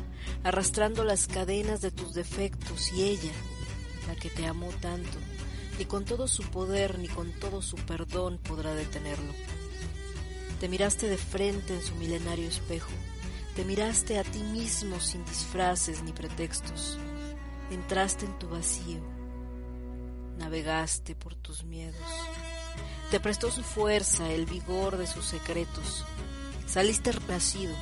arrastrando 0.45 1.05
las 1.05 1.27
cadenas 1.27 1.81
de 1.81 1.91
tus 1.91 2.15
defectos 2.15 2.93
y 2.93 3.05
ella, 3.05 3.33
la 4.09 4.17
que 4.17 4.29
te 4.29 4.47
amó 4.47 4.69
tanto, 4.81 5.19
ni 5.79 5.85
con 5.85 6.05
todo 6.05 6.29
su 6.29 6.43
poder 6.45 6.99
ni 6.99 7.09
con 7.09 7.33
todo 7.33 7.63
su 7.63 7.77
perdón 7.77 8.39
podrá 8.39 8.75
detenerlo. 8.75 9.33
Te 10.61 10.69
miraste 10.69 11.09
de 11.09 11.17
frente 11.17 11.75
en 11.75 11.83
su 11.83 11.95
milenario 11.95 12.49
espejo, 12.49 12.93
te 13.57 13.65
miraste 13.65 14.19
a 14.19 14.25
ti 14.25 14.41
mismo 14.41 15.01
sin 15.01 15.25
disfraces 15.25 16.03
ni 16.03 16.13
pretextos, 16.13 16.99
entraste 17.71 18.27
en 18.27 18.39
tu 18.39 18.49
vacío, 18.49 19.01
por 21.19 21.35
tus 21.35 21.65
miedos. 21.65 21.97
Te 23.11 23.21
prestó 23.21 23.51
su 23.51 23.63
fuerza, 23.63 24.31
el 24.31 24.45
vigor 24.45 24.99
de 24.99 25.07
sus 25.07 25.25
secretos. 25.25 26.05
Saliste 26.67 27.11
renacido, 27.11 27.75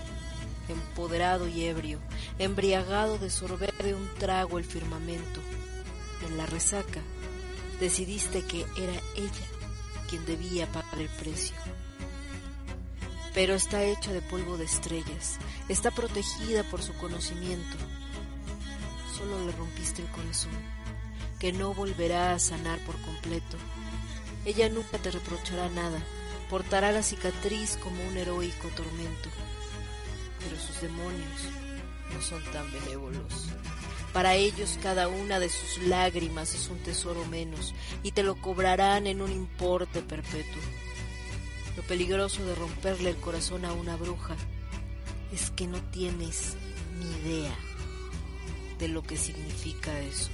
empoderado 0.69 1.49
y 1.49 1.65
ebrio, 1.65 1.99
embriagado 2.39 3.19
de 3.19 3.29
sorber 3.29 3.77
de 3.79 3.95
un 3.95 4.09
trago 4.21 4.57
el 4.57 4.65
firmamento. 4.65 5.41
En 6.29 6.37
la 6.37 6.47
resaca 6.47 7.01
decidiste 7.81 8.45
que 8.45 8.61
era 8.77 8.95
ella 9.17 9.47
quien 10.09 10.25
debía 10.25 10.71
pagar 10.71 11.01
el 11.01 11.09
precio. 11.09 11.57
Pero 13.35 13.55
está 13.55 13.83
hecha 13.83 14.13
de 14.13 14.23
polvo 14.23 14.57
de 14.59 14.67
estrellas, 14.67 15.39
está 15.69 15.91
protegida 15.91 16.63
por 16.71 16.83
su 16.83 16.95
conocimiento. 16.95 17.77
Solo 19.17 19.45
le 19.45 19.51
rompiste 19.53 20.03
el 20.03 20.09
corazón, 20.09 20.53
que 21.41 21.53
no 21.53 21.73
volverá 21.73 22.35
a 22.35 22.39
sanar 22.39 22.79
por 22.81 23.01
completo. 23.01 23.57
Ella 24.45 24.69
nunca 24.69 24.99
te 24.99 25.11
reprochará 25.11 25.71
nada, 25.71 25.99
portará 26.51 26.93
la 26.93 27.03
cicatriz 27.03 27.79
como 27.83 28.07
un 28.07 28.17
heroico 28.17 28.69
tormento. 28.77 29.31
Pero 30.39 30.61
sus 30.61 30.81
demonios 30.83 31.49
no 32.13 32.21
son 32.21 32.45
tan 32.53 32.71
benévolos. 32.71 33.49
Para 34.13 34.35
ellos 34.35 34.79
cada 34.83 35.09
una 35.09 35.39
de 35.39 35.49
sus 35.49 35.87
lágrimas 35.87 36.55
es 36.55 36.69
un 36.69 36.79
tesoro 36.79 37.25
menos 37.27 37.75
y 38.03 38.13
te 38.13 38.23
lo 38.23 38.37
cobrarán 38.37 39.07
en 39.07 39.23
un 39.23 39.33
importe 39.33 40.03
perpetuo. 40.03 40.61
Lo 41.77 41.83
peligroso 41.85 42.45
de 42.45 42.55
romperle 42.55 43.11
el 43.11 43.17
corazón 43.17 43.65
a 43.65 43.73
una 43.73 43.97
bruja 43.97 44.37
es 45.33 45.51
que 45.51 45.67
no 45.67 45.81
tienes 45.91 46.57
ni 46.99 47.31
idea 47.31 47.57
de 48.79 48.89
lo 48.89 49.03
que 49.03 49.17
significa 49.17 49.99
eso. 50.01 50.31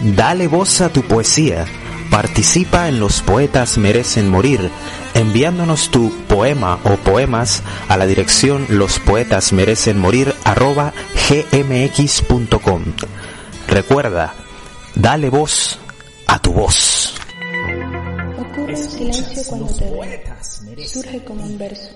Dale 0.00 0.46
voz 0.46 0.80
a 0.80 0.90
tu 0.90 1.02
poesía. 1.02 1.66
Participa 2.10 2.88
en 2.88 3.00
Los 3.00 3.20
Poetas 3.20 3.78
Merecen 3.78 4.28
Morir, 4.28 4.70
enviándonos 5.14 5.90
tu 5.90 6.10
poema 6.26 6.78
o 6.84 6.96
poemas 6.96 7.62
a 7.88 7.96
la 7.96 8.06
dirección 8.06 8.66
lospoetasmerecenmorir 8.68 10.34
arroba 10.44 10.92
gmx.com. 11.28 12.82
Recuerda, 13.66 14.34
dale 14.94 15.28
voz 15.30 15.78
a 16.26 16.38
tu 16.38 16.52
voz. 16.52 17.14
Ocurre 18.38 18.74
un 18.74 18.90
silencio 18.90 19.42
cuando 19.48 19.66
te 19.66 19.84
veo. 19.84 19.98
Surge 20.86 21.24
como 21.24 21.44
un 21.44 21.58
verso. 21.58 21.90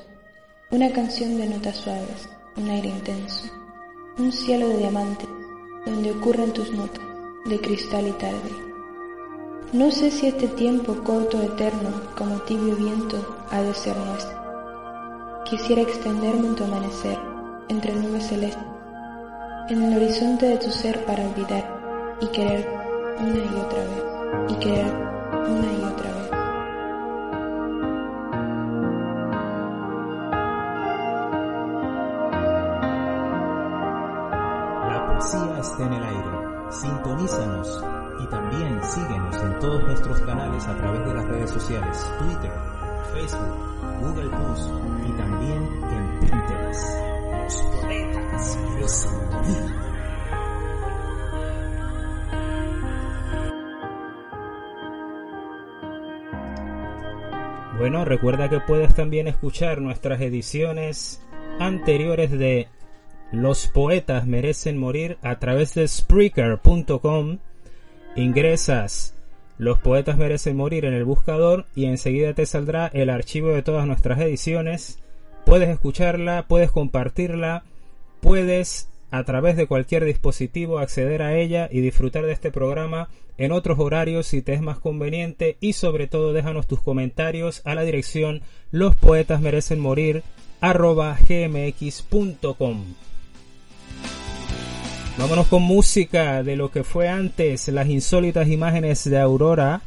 Una 0.71 0.93
canción 0.93 1.39
de 1.39 1.47
notas 1.47 1.77
suaves, 1.77 2.29
un 2.57 2.69
aire 2.69 2.89
intenso. 2.89 3.45
Un 4.19 4.33
cielo 4.33 4.69
de 4.69 4.79
diamantes, 4.79 5.29
donde 5.85 6.13
ocurren 6.13 6.53
tus 6.53 6.73
notas, 6.73 7.05
de 7.45 7.61
cristal 7.61 8.07
y 8.09 8.13
tarde. 8.13 8.73
No 9.73 9.91
sé 9.91 10.11
si 10.11 10.27
este 10.27 10.49
tiempo 10.49 10.95
corto 11.03 11.41
eterno, 11.41 11.91
como 12.17 12.37
tibio 12.43 12.77
viento, 12.77 13.17
ha 13.51 13.63
de 13.63 13.75
ser 13.75 13.97
nuestro. 13.97 14.43
Quisiera 15.45 15.83
extenderme 15.83 16.49
en 16.49 16.55
tu 16.55 16.65
amanecer, 16.65 17.19
entre 17.69 17.95
nubes 17.95 18.27
celestes, 18.27 18.63
en 19.69 19.83
el 19.83 19.97
horizonte 19.97 20.47
de 20.47 20.59
tu 20.59 20.71
ser 20.71 21.05
para 21.05 21.27
olvidar 21.27 22.19
y 22.21 22.27
querer 22.27 22.69
una 23.19 23.39
y 23.39 23.61
otra 23.61 23.85
vez, 23.85 24.05
y 24.51 24.55
querer 24.57 24.93
una 25.49 25.73
y 25.73 25.85
otra 25.93 26.13
vez. 26.13 26.22
Sintonízanos 37.23 37.85
y 38.21 38.27
también 38.27 38.83
síguenos 38.83 39.37
en 39.37 39.59
todos 39.61 39.85
nuestros 39.85 40.21
canales 40.23 40.67
a 40.67 40.77
través 40.77 41.07
de 41.07 41.15
las 41.15 41.25
redes 41.27 41.51
sociales, 41.51 42.13
Twitter, 42.19 42.51
Facebook, 43.15 43.57
Google 44.01 44.29
Plus 44.29 44.71
y 45.07 45.13
también 45.13 45.63
en 45.93 46.21
Pinterest. 46.21 46.83
Los 47.43 47.63
poetas 47.81 49.09
morir. 49.31 49.75
Bueno, 57.79 58.05
recuerda 58.05 58.49
que 58.49 58.61
puedes 58.61 58.95
también 58.95 59.29
escuchar 59.29 59.81
nuestras 59.81 60.21
ediciones 60.21 61.21
anteriores 61.61 62.33
de 62.33 62.69
Los 63.33 63.67
poetas 63.67 64.27
merecen 64.27 64.77
morir 64.77 65.17
a 65.23 65.39
través 65.39 65.73
de 65.73 65.89
Spreaker.com. 65.89 67.39
Ingresas 68.15 69.15
Los 69.57 69.79
poetas 69.79 70.19
merecen 70.19 70.55
morir 70.55 70.85
en 70.85 70.93
el 70.93 71.05
buscador 71.05 71.65
y 71.75 71.87
enseguida 71.87 72.35
te 72.35 72.45
saldrá 72.45 72.89
el 72.89 73.09
archivo 73.09 73.49
de 73.49 73.63
todas 73.63 73.87
nuestras 73.87 74.21
ediciones. 74.21 74.99
Puedes 75.47 75.71
escucharla, 75.71 76.45
puedes 76.47 76.71
compartirla, 76.71 77.65
puedes 78.21 78.91
a 79.11 79.25
través 79.25 79.57
de 79.57 79.67
cualquier 79.67 80.05
dispositivo 80.05 80.79
acceder 80.79 81.23
a 81.23 81.35
ella 81.35 81.71
y 81.73 81.81
disfrutar 81.81 82.27
de 82.27 82.33
este 82.33 82.51
programa 82.51 83.09
en 83.39 83.53
otros 83.53 83.79
horarios 83.79 84.27
si 84.27 84.43
te 84.43 84.53
es 84.53 84.61
más 84.61 84.79
conveniente 84.79 85.57
y 85.59 85.73
sobre 85.73 86.07
todo 86.07 86.35
déjanos 86.35 86.67
tus 86.67 86.83
comentarios 86.83 87.63
a 87.65 87.75
la 87.75 87.83
dirección 87.83 88.43
los 88.71 88.95
poetas 88.95 89.41
merecen 89.41 89.81
morir 89.81 90.23
arroba 90.61 91.17
gmx.com 91.29 92.85
Vámonos 95.19 95.47
con 95.47 95.63
música 95.63 96.43
de 96.43 96.57
lo 96.57 96.71
que 96.71 96.85
fue 96.85 97.09
antes 97.09 97.69
las 97.69 97.89
insólitas 97.89 98.49
imágenes 98.49 99.05
de 99.09 99.21
Aurora, 99.21 99.83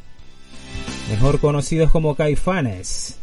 mejor 1.10 1.40
conocidos 1.40 1.90
como 1.90 2.14
Caifanes. 2.14 3.18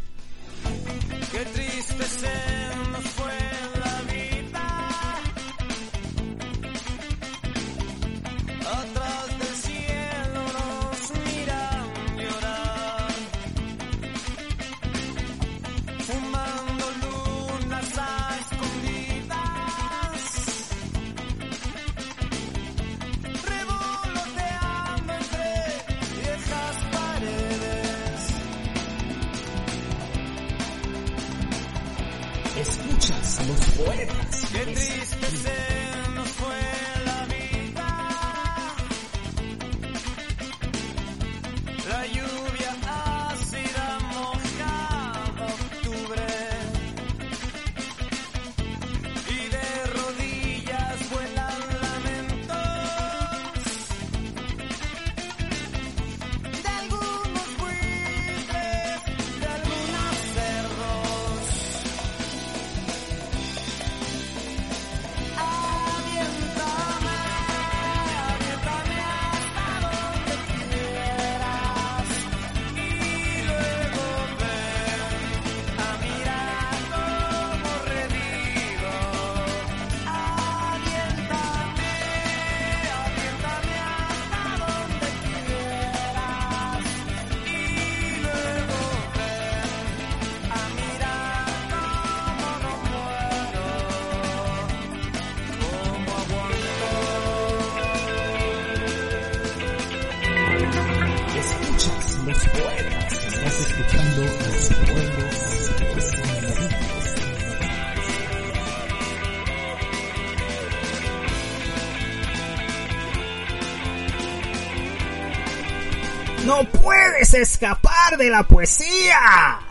De 118.12 118.30
la 118.30 118.42
poesía. 118.44 119.63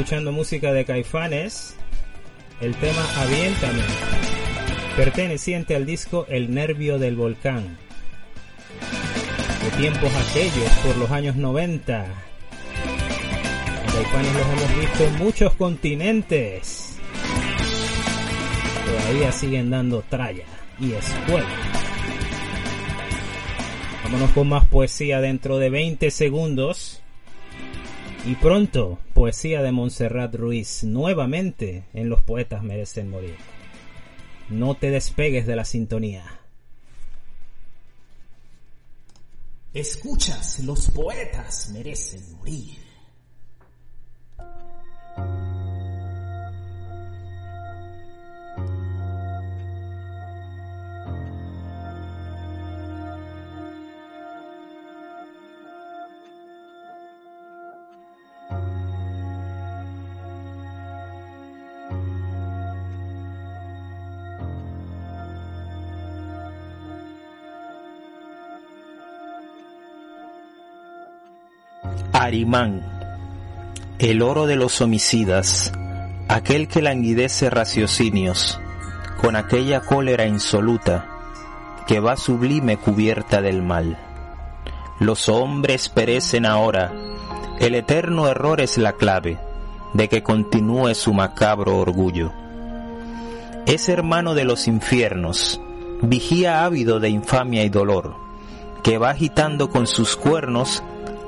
Escuchando 0.00 0.32
música 0.32 0.72
de 0.72 0.86
Caifanes, 0.86 1.76
el 2.62 2.74
tema 2.76 3.06
Aviéntame, 3.18 3.82
perteneciente 4.96 5.76
al 5.76 5.84
disco 5.84 6.24
El 6.30 6.54
Nervio 6.54 6.98
del 6.98 7.16
Volcán. 7.16 7.76
De 9.62 9.70
tiempos 9.76 10.10
aquellos, 10.14 10.70
por 10.82 10.96
los 10.96 11.10
años 11.10 11.36
90. 11.36 12.06
Caifanes 13.92 14.32
los 14.32 14.46
hemos 14.46 14.80
visto 14.80 15.04
en 15.04 15.18
muchos 15.18 15.52
continentes. 15.56 16.96
Todavía 18.86 19.32
siguen 19.32 19.68
dando 19.68 20.02
tralla 20.08 20.46
y 20.78 20.92
escuela. 20.92 21.46
Vámonos 24.04 24.30
con 24.30 24.48
más 24.48 24.64
poesía 24.64 25.20
dentro 25.20 25.58
de 25.58 25.68
20 25.68 26.10
segundos. 26.10 26.89
Y 28.26 28.34
pronto, 28.34 28.98
poesía 29.14 29.62
de 29.62 29.72
Montserrat 29.72 30.34
Ruiz, 30.34 30.84
nuevamente 30.84 31.84
en 31.94 32.10
Los 32.10 32.20
Poetas 32.20 32.62
Merecen 32.62 33.08
Morir. 33.08 33.36
No 34.50 34.74
te 34.74 34.90
despegues 34.90 35.46
de 35.46 35.56
la 35.56 35.64
sintonía. 35.64 36.40
Escuchas, 39.72 40.58
los 40.64 40.90
poetas 40.90 41.70
merecen 41.72 42.36
morir. 42.36 42.76
Arimán, 72.20 72.82
el 73.98 74.20
oro 74.20 74.46
de 74.46 74.54
los 74.54 74.82
homicidas, 74.82 75.72
aquel 76.28 76.68
que 76.68 76.82
languidece 76.82 77.48
raciocinios, 77.48 78.60
con 79.22 79.36
aquella 79.36 79.80
cólera 79.80 80.26
insoluta, 80.26 81.08
que 81.86 81.98
va 81.98 82.18
sublime 82.18 82.76
cubierta 82.76 83.40
del 83.40 83.62
mal. 83.62 83.96
Los 84.98 85.30
hombres 85.30 85.88
perecen 85.88 86.44
ahora, 86.44 86.92
el 87.58 87.74
eterno 87.74 88.28
error 88.28 88.60
es 88.60 88.76
la 88.76 88.92
clave 88.92 89.38
de 89.94 90.10
que 90.10 90.22
continúe 90.22 90.94
su 90.94 91.14
macabro 91.14 91.78
orgullo. 91.78 92.32
Es 93.64 93.88
hermano 93.88 94.34
de 94.34 94.44
los 94.44 94.68
infiernos, 94.68 95.58
vigía 96.02 96.66
ávido 96.66 97.00
de 97.00 97.08
infamia 97.08 97.64
y 97.64 97.70
dolor, 97.70 98.14
que 98.82 98.98
va 98.98 99.08
agitando 99.08 99.70
con 99.70 99.86
sus 99.86 100.16
cuernos 100.16 100.82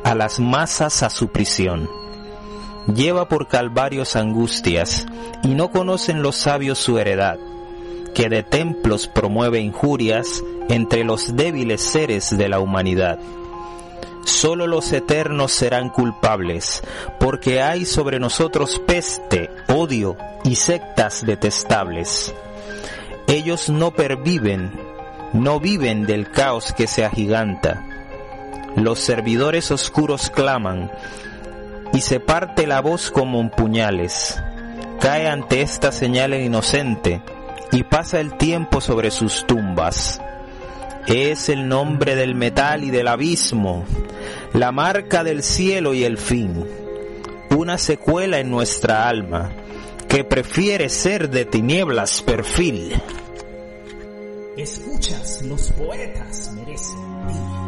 a 0.05 0.15
las 0.15 0.41
masas 0.41 1.03
a 1.03 1.11
su 1.11 1.29
prisión. 1.29 1.89
Lleva 2.95 3.29
por 3.29 3.49
calvarios 3.49 4.17
angustias, 4.17 5.07
y 5.43 5.49
no 5.49 5.71
conocen 5.71 6.23
los 6.23 6.37
sabios 6.37 6.79
su 6.79 6.99
heredad, 6.99 7.39
que 8.15 8.29
de 8.29 8.43
templos 8.43 9.07
promueve 9.07 9.61
injurias 9.61 10.43
entre 10.69 11.05
los 11.05 11.37
débiles 11.37 11.81
seres 11.81 12.37
de 12.37 12.49
la 12.49 12.61
humanidad. 12.61 13.19
Solo 14.25 14.67
los 14.67 14.93
eternos 14.93 15.53
serán 15.53 15.91
culpables, 15.91 16.83
porque 17.19 17.61
hay 17.61 17.85
sobre 17.85 18.19
nosotros 18.19 18.81
peste, 18.87 19.51
odio 19.69 20.17
y 20.45 20.55
sectas 20.57 21.25
detestables. 21.25 22.35
Ellos 23.27 23.69
no 23.69 23.93
perviven, 23.93 24.73
no 25.33 25.61
viven 25.61 26.07
del 26.07 26.31
caos 26.31 26.73
que 26.73 26.87
se 26.87 27.05
agiganta, 27.05 27.85
los 28.77 28.99
servidores 28.99 29.71
oscuros 29.71 30.31
claman 30.31 30.91
y 31.93 32.01
se 32.01 32.21
parte 32.21 32.67
la 32.67 32.81
voz 32.81 33.11
como 33.11 33.51
puñales. 33.51 34.41
Cae 35.01 35.29
ante 35.29 35.63
esta 35.63 35.93
señal 35.93 36.33
el 36.33 36.43
inocente 36.45 37.23
y 37.73 37.85
pasa 37.85 38.21
el 38.21 38.37
tiempo 38.37 38.81
sobre 38.81 39.11
sus 39.11 39.47
tumbas. 39.47 40.21
Es 41.07 41.49
el 41.49 41.69
nombre 41.69 42.15
del 42.15 42.35
metal 42.35 42.85
y 42.85 42.91
del 42.91 43.09
abismo, 43.09 43.85
la 44.53 44.71
marca 44.71 45.25
del 45.25 45.43
cielo 45.43 45.95
y 45.95 46.05
el 46.05 46.17
fin, 46.17 46.65
una 47.51 47.77
secuela 47.79 48.39
en 48.39 48.51
nuestra 48.51 49.09
alma 49.09 49.51
que 50.09 50.25
prefiere 50.25 50.89
ser 50.89 51.29
de 51.31 51.45
tinieblas 51.45 52.23
perfil. 52.23 52.95
Escuchas, 54.57 55.43
los 55.43 55.73
poetas 55.73 56.53
merecen 56.55 57.62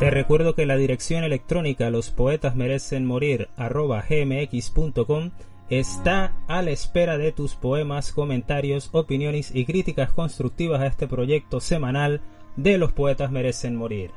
Te 0.00 0.08
recuerdo 0.08 0.54
que 0.54 0.64
la 0.64 0.78
dirección 0.78 1.24
electrónica 1.24 1.90
los 1.90 2.08
poetas 2.10 2.56
merecen 2.56 3.04
morir 3.04 3.50
gmx.com 3.58 5.30
está 5.68 6.32
a 6.48 6.62
la 6.62 6.70
espera 6.70 7.18
de 7.18 7.32
tus 7.32 7.54
poemas, 7.54 8.10
comentarios, 8.10 8.88
opiniones 8.92 9.54
y 9.54 9.66
críticas 9.66 10.10
constructivas 10.10 10.80
a 10.80 10.86
este 10.86 11.06
proyecto 11.06 11.60
semanal 11.60 12.22
de 12.56 12.78
los 12.78 12.92
poetas 12.92 13.30
merecen 13.30 13.76
morir. 13.76 14.10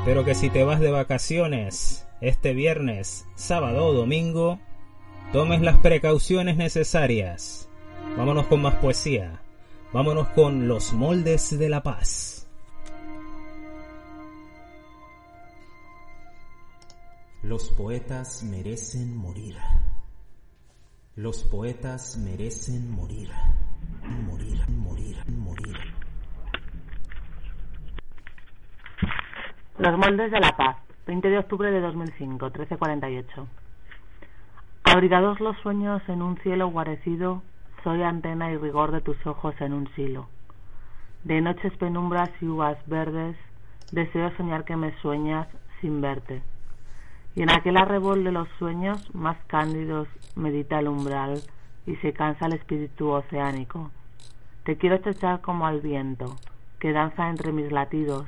Espero 0.00 0.26
que 0.26 0.34
si 0.34 0.50
te 0.50 0.64
vas 0.64 0.80
de 0.80 0.90
vacaciones 0.90 2.06
este 2.20 2.52
viernes, 2.52 3.26
sábado 3.36 3.86
o 3.86 3.94
domingo, 3.94 4.58
tomes 5.32 5.62
las 5.62 5.78
precauciones 5.78 6.58
necesarias. 6.58 7.70
Vámonos 8.18 8.48
con 8.48 8.60
más 8.60 8.74
poesía. 8.74 9.40
Vámonos 9.92 10.28
con 10.28 10.68
los 10.68 10.92
moldes 10.92 11.58
de 11.58 11.68
la 11.68 11.82
paz. 11.82 12.48
Los 17.42 17.70
poetas 17.70 18.44
merecen 18.44 19.16
morir. 19.16 19.56
Los 21.16 21.42
poetas 21.42 22.16
merecen 22.18 22.88
morir. 22.92 23.30
Morir, 24.00 24.60
morir, 24.68 25.16
morir. 25.26 25.76
Los 29.78 29.98
moldes 29.98 30.30
de 30.30 30.38
la 30.38 30.56
paz. 30.56 30.76
20 31.08 31.28
de 31.28 31.38
octubre 31.38 31.68
de 31.72 31.80
2005, 31.80 32.44
1348. 32.44 33.48
Abrigados 34.84 35.40
los 35.40 35.56
sueños 35.64 36.00
en 36.06 36.22
un 36.22 36.36
cielo 36.42 36.68
guarecido 36.68 37.42
soy 37.82 38.02
antena 38.02 38.50
y 38.50 38.56
rigor 38.56 38.92
de 38.92 39.00
tus 39.00 39.16
ojos 39.26 39.54
en 39.60 39.72
un 39.72 39.88
silo. 39.94 40.28
De 41.24 41.40
noches 41.40 41.76
penumbras 41.76 42.30
y 42.40 42.46
uvas 42.46 42.78
verdes, 42.86 43.36
deseo 43.92 44.30
soñar 44.36 44.64
que 44.64 44.76
me 44.76 44.96
sueñas 45.00 45.48
sin 45.80 46.00
verte. 46.00 46.42
Y 47.34 47.42
en 47.42 47.50
aquel 47.50 47.76
arrebol 47.76 48.24
de 48.24 48.32
los 48.32 48.48
sueños 48.58 49.14
más 49.14 49.36
cándidos 49.46 50.08
medita 50.34 50.78
el 50.78 50.88
umbral 50.88 51.40
y 51.86 51.96
se 51.96 52.12
cansa 52.12 52.46
el 52.46 52.54
espíritu 52.54 53.10
oceánico. 53.10 53.90
Te 54.64 54.76
quiero 54.76 54.96
estrechar 54.96 55.40
como 55.40 55.66
al 55.66 55.80
viento, 55.80 56.36
que 56.78 56.92
danza 56.92 57.28
entre 57.28 57.52
mis 57.52 57.70
latidos. 57.70 58.26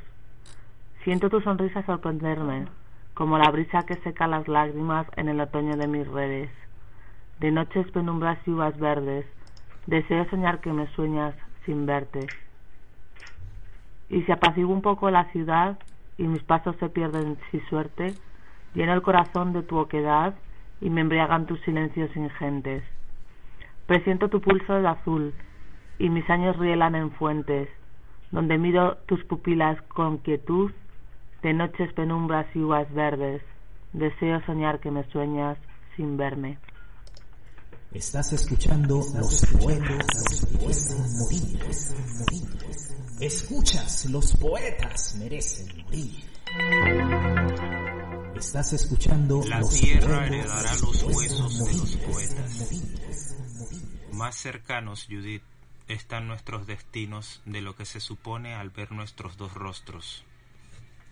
Siento 1.04 1.30
tu 1.30 1.40
sonrisa 1.40 1.84
sorprenderme, 1.84 2.66
como 3.14 3.38
la 3.38 3.50
brisa 3.50 3.84
que 3.86 3.96
seca 3.96 4.26
las 4.26 4.48
lágrimas 4.48 5.06
en 5.16 5.28
el 5.28 5.40
otoño 5.40 5.76
de 5.76 5.86
mis 5.86 6.06
redes. 6.06 6.50
De 7.40 7.50
noches 7.50 7.90
penumbras 7.90 8.38
y 8.46 8.50
uvas 8.50 8.78
verdes, 8.78 9.26
Deseo 9.86 10.24
soñar 10.30 10.60
que 10.60 10.72
me 10.72 10.86
sueñas 10.88 11.34
sin 11.64 11.86
verte. 11.86 12.26
Y 14.08 14.22
si 14.22 14.32
apacigua 14.32 14.74
un 14.74 14.82
poco 14.82 15.10
la 15.10 15.24
ciudad 15.32 15.78
y 16.18 16.24
mis 16.24 16.42
pasos 16.42 16.76
se 16.76 16.88
pierden 16.88 17.36
sin 17.50 17.60
suerte, 17.66 18.14
lleno 18.74 18.92
el 18.92 19.02
corazón 19.02 19.52
de 19.52 19.62
tu 19.62 19.78
oquedad 19.78 20.34
y 20.80 20.90
me 20.90 21.00
embriagan 21.00 21.46
tus 21.46 21.60
silencios 21.62 22.14
ingentes. 22.16 22.84
Presiento 23.86 24.28
tu 24.28 24.40
pulso 24.40 24.74
de 24.74 24.86
azul 24.86 25.34
y 25.98 26.08
mis 26.10 26.28
años 26.30 26.56
rielan 26.56 26.94
en 26.94 27.10
fuentes, 27.12 27.68
donde 28.30 28.58
miro 28.58 28.98
tus 29.06 29.24
pupilas 29.24 29.80
con 29.82 30.18
quietud, 30.18 30.72
de 31.42 31.52
noches 31.54 31.92
penumbras 31.92 32.46
y 32.54 32.60
uvas 32.60 32.92
verdes. 32.94 33.42
Deseo 33.92 34.40
soñar 34.46 34.80
que 34.80 34.90
me 34.90 35.04
sueñas 35.04 35.58
sin 35.96 36.16
verme. 36.16 36.58
Estás 37.94 38.32
escuchando 38.32 39.04
los 39.14 39.46
poetas, 39.46 40.46
merecen 40.50 41.18
morir. 41.18 41.60
Escuchas, 43.20 44.06
los 44.06 44.34
poetas 44.36 45.14
merecen 45.18 45.84
morir. 45.84 46.24
Estás 48.34 48.72
escuchando 48.72 49.42
La 49.46 49.60
los 49.60 49.74
tierra 49.74 50.20
poetas, 50.20 50.26
heredará 50.26 50.74
los 50.76 51.02
huesos 51.02 51.64
de 51.66 51.72
los 51.74 51.96
poetas. 51.96 52.70
Más 54.12 54.36
cercanos, 54.36 55.06
Judith, 55.10 55.42
están 55.86 56.28
nuestros 56.28 56.66
destinos 56.66 57.42
de 57.44 57.60
lo 57.60 57.76
que 57.76 57.84
se 57.84 58.00
supone 58.00 58.54
al 58.54 58.70
ver 58.70 58.92
nuestros 58.92 59.36
dos 59.36 59.52
rostros. 59.52 60.24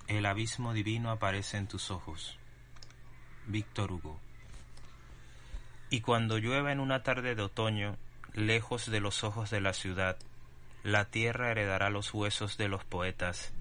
El 0.09 0.25
abismo 0.25 0.73
divino 0.73 1.11
aparece 1.11 1.59
en 1.59 1.69
tus 1.69 1.91
ojos. 1.91 2.39
Víctor 3.47 3.93
Hugo. 3.93 4.19
Y 5.91 6.03
cuando 6.03 6.39
llueva 6.39 6.71
en 6.71 6.79
una 6.79 7.03
tarde 7.03 7.35
de 7.35 7.43
otoño, 7.43 7.97
lejos 8.33 8.89
de 8.91 9.01
los 9.01 9.25
ojos 9.25 9.51
de 9.51 9.61
la 9.61 9.73
ciudad, 9.73 10.17
la 10.85 11.07
tierra 11.07 11.51
heredará 11.51 11.91
los 11.91 12.15
huesos 12.15 12.57
de 12.57 12.69
los 12.69 12.85
poetas, 12.85 13.53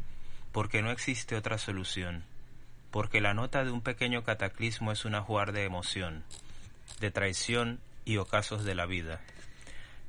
porque 0.51 0.83
no 0.83 0.91
existe 0.91 1.35
otra 1.35 1.57
solución, 1.57 2.23
porque 2.91 3.19
la 3.19 3.33
nota 3.33 3.65
de 3.65 3.71
un 3.71 3.81
pequeño 3.81 4.23
cataclismo 4.23 4.91
es 4.91 5.05
un 5.05 5.15
ajuar 5.15 5.51
de 5.53 5.65
emoción, 5.65 6.23
de 6.99 7.09
traición 7.09 7.79
y 8.05 8.17
ocasos 8.17 8.63
de 8.63 8.75
la 8.75 8.85
vida. 8.85 9.21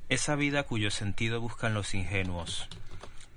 Esa 0.07 0.35
vida 0.35 0.63
cuyo 0.63 0.91
sentido 0.91 1.41
buscan 1.41 1.73
los 1.73 1.95
ingenuos, 1.95 2.67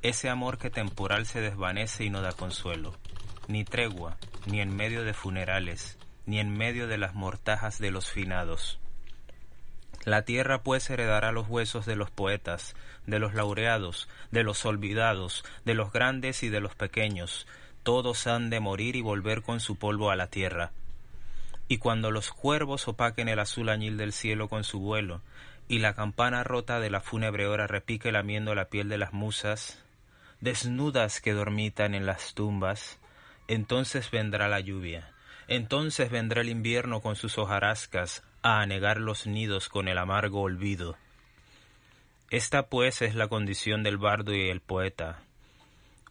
ese 0.02 0.28
amor 0.28 0.58
que 0.58 0.68
temporal 0.68 1.24
se 1.24 1.40
desvanece 1.40 2.04
y 2.04 2.10
no 2.10 2.20
da 2.20 2.32
consuelo, 2.32 2.94
ni 3.48 3.64
tregua, 3.64 4.18
ni 4.44 4.60
en 4.60 4.76
medio 4.76 5.04
de 5.04 5.14
funerales, 5.14 5.96
ni 6.26 6.40
en 6.40 6.56
medio 6.56 6.86
de 6.86 6.98
las 6.98 7.14
mortajas 7.14 7.78
de 7.78 7.90
los 7.90 8.10
finados. 8.10 8.78
La 10.04 10.22
tierra 10.22 10.62
pues 10.62 10.90
heredará 10.90 11.32
los 11.32 11.48
huesos 11.48 11.86
de 11.86 11.96
los 11.96 12.10
poetas, 12.10 12.74
de 13.06 13.18
los 13.18 13.34
laureados, 13.34 14.08
de 14.30 14.42
los 14.42 14.64
olvidados, 14.66 15.44
de 15.64 15.74
los 15.74 15.92
grandes 15.92 16.42
y 16.42 16.50
de 16.50 16.60
los 16.60 16.74
pequeños, 16.74 17.46
todos 17.84 18.26
han 18.26 18.48
de 18.48 18.60
morir 18.60 18.96
y 18.96 19.02
volver 19.02 19.42
con 19.42 19.60
su 19.60 19.76
polvo 19.76 20.10
a 20.10 20.16
la 20.16 20.28
tierra. 20.28 20.72
Y 21.68 21.78
cuando 21.78 22.10
los 22.10 22.32
cuervos 22.32 22.88
opaquen 22.88 23.28
el 23.28 23.38
azul 23.38 23.68
añil 23.68 23.98
del 23.98 24.12
cielo 24.12 24.48
con 24.48 24.64
su 24.64 24.80
vuelo, 24.80 25.20
y 25.68 25.78
la 25.78 25.94
campana 25.94 26.44
rota 26.44 26.80
de 26.80 26.90
la 26.90 27.00
fúnebre 27.00 27.46
hora 27.46 27.66
repique 27.66 28.10
lamiendo 28.10 28.54
la 28.54 28.66
piel 28.66 28.88
de 28.88 28.98
las 28.98 29.12
musas, 29.12 29.82
desnudas 30.40 31.20
que 31.20 31.32
dormitan 31.32 31.94
en 31.94 32.06
las 32.06 32.34
tumbas, 32.34 32.98
entonces 33.48 34.10
vendrá 34.10 34.48
la 34.48 34.60
lluvia, 34.60 35.13
entonces 35.48 36.10
vendrá 36.10 36.40
el 36.40 36.48
invierno 36.48 37.00
con 37.00 37.16
sus 37.16 37.38
hojarascas 37.38 38.22
a 38.42 38.60
anegar 38.60 38.98
los 38.98 39.26
nidos 39.26 39.68
con 39.68 39.88
el 39.88 39.98
amargo 39.98 40.42
olvido. 40.42 40.96
Esta 42.30 42.66
pues 42.66 43.02
es 43.02 43.14
la 43.14 43.28
condición 43.28 43.82
del 43.82 43.98
bardo 43.98 44.34
y 44.34 44.48
el 44.48 44.60
poeta, 44.60 45.22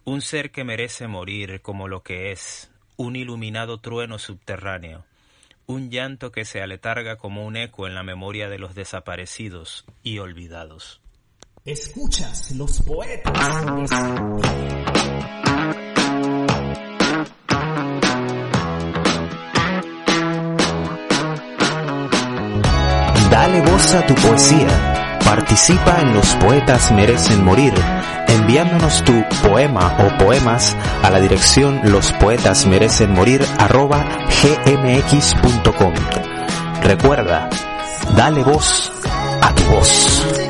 un 0.06 0.22
ser 0.22 0.52
que 0.52 0.64
merece 0.64 1.08
morir 1.08 1.62
como 1.62 1.88
lo 1.88 2.02
que 2.04 2.32
es, 2.32 2.72
un 2.98 3.16
iluminado 3.16 3.80
trueno 3.80 4.20
subterráneo, 4.20 5.06
un 5.66 5.90
llanto 5.90 6.32
que 6.32 6.46
se 6.46 6.62
aletarga 6.62 7.18
como 7.18 7.46
un 7.46 7.56
eco 7.56 7.88
en 7.88 7.96
la 7.96 8.04
memoria 8.04 8.50
de 8.50 8.60
los 8.60 8.76
desaparecidos 8.76 9.86
y 10.04 10.20
olvidados. 10.20 11.02
Escuchas 11.66 12.52
los 12.52 12.82
poetas. 12.82 13.32
Dale 23.54 23.70
voz 23.70 23.94
a 23.94 24.04
tu 24.08 24.16
poesía. 24.16 25.20
Participa 25.24 26.02
en 26.02 26.16
Los 26.16 26.34
Poetas 26.38 26.92
Merecen 26.92 27.46
Morir 27.46 27.72
enviándonos 28.28 29.04
tu 29.04 29.24
poema 29.44 29.96
o 30.00 30.18
poemas 30.18 30.76
a 31.04 31.12
la 31.12 31.20
dirección 31.20 31.80
gmx.com. 34.42 35.94
Recuerda, 36.82 37.48
dale 38.16 38.44
voz 38.44 38.92
a 39.40 39.54
tu 39.54 39.64
voz. 39.66 40.43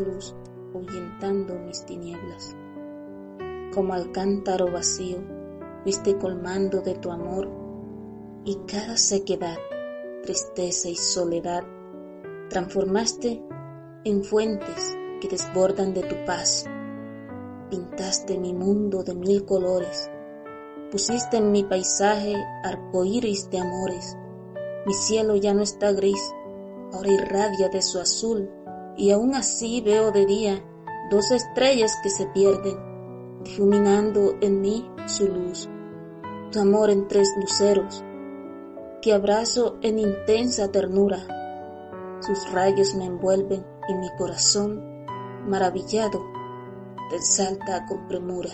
Luz 0.00 0.34
ahuyentando 0.74 1.54
mis 1.54 1.84
tinieblas. 1.84 2.56
Como 3.74 3.94
al 3.94 4.12
cántaro 4.12 4.70
vacío, 4.70 5.18
fuiste 5.82 6.16
colmando 6.18 6.80
de 6.80 6.94
tu 6.94 7.10
amor 7.10 7.48
y 8.44 8.56
cada 8.66 8.96
sequedad, 8.96 9.56
tristeza 10.22 10.88
y 10.88 10.96
soledad 10.96 11.64
transformaste 12.48 13.42
en 14.04 14.24
fuentes 14.24 14.96
que 15.20 15.28
desbordan 15.28 15.94
de 15.94 16.02
tu 16.02 16.16
paz. 16.26 16.66
Pintaste 17.70 18.38
mi 18.38 18.52
mundo 18.52 19.02
de 19.02 19.14
mil 19.14 19.46
colores, 19.46 20.10
pusiste 20.90 21.38
en 21.38 21.50
mi 21.50 21.64
paisaje 21.64 22.36
arcoíris 22.62 23.48
de 23.48 23.58
amores. 23.58 24.18
Mi 24.84 24.92
cielo 24.92 25.36
ya 25.36 25.54
no 25.54 25.62
está 25.62 25.92
gris, 25.92 26.20
ahora 26.92 27.10
irradia 27.10 27.68
de 27.70 27.80
su 27.80 27.98
azul 27.98 28.50
y 28.96 29.10
aún 29.10 29.34
así 29.34 29.80
veo 29.80 30.10
de 30.10 30.26
día 30.26 30.62
dos 31.10 31.30
estrellas 31.30 31.96
que 32.02 32.10
se 32.10 32.26
pierden, 32.26 32.76
difuminando 33.44 34.34
en 34.40 34.60
mí 34.60 34.90
su 35.06 35.28
luz, 35.28 35.68
tu 36.50 36.60
amor 36.60 36.90
en 36.90 37.08
tres 37.08 37.28
luceros, 37.36 38.04
que 39.00 39.12
abrazo 39.12 39.78
en 39.82 39.98
intensa 39.98 40.70
ternura. 40.70 41.18
Sus 42.20 42.50
rayos 42.52 42.94
me 42.94 43.06
envuelven 43.06 43.64
y 43.88 43.94
mi 43.94 44.08
corazón, 44.16 45.04
maravillado, 45.48 46.22
te 47.10 47.20
salta 47.20 47.84
con 47.86 48.06
premura. 48.06 48.50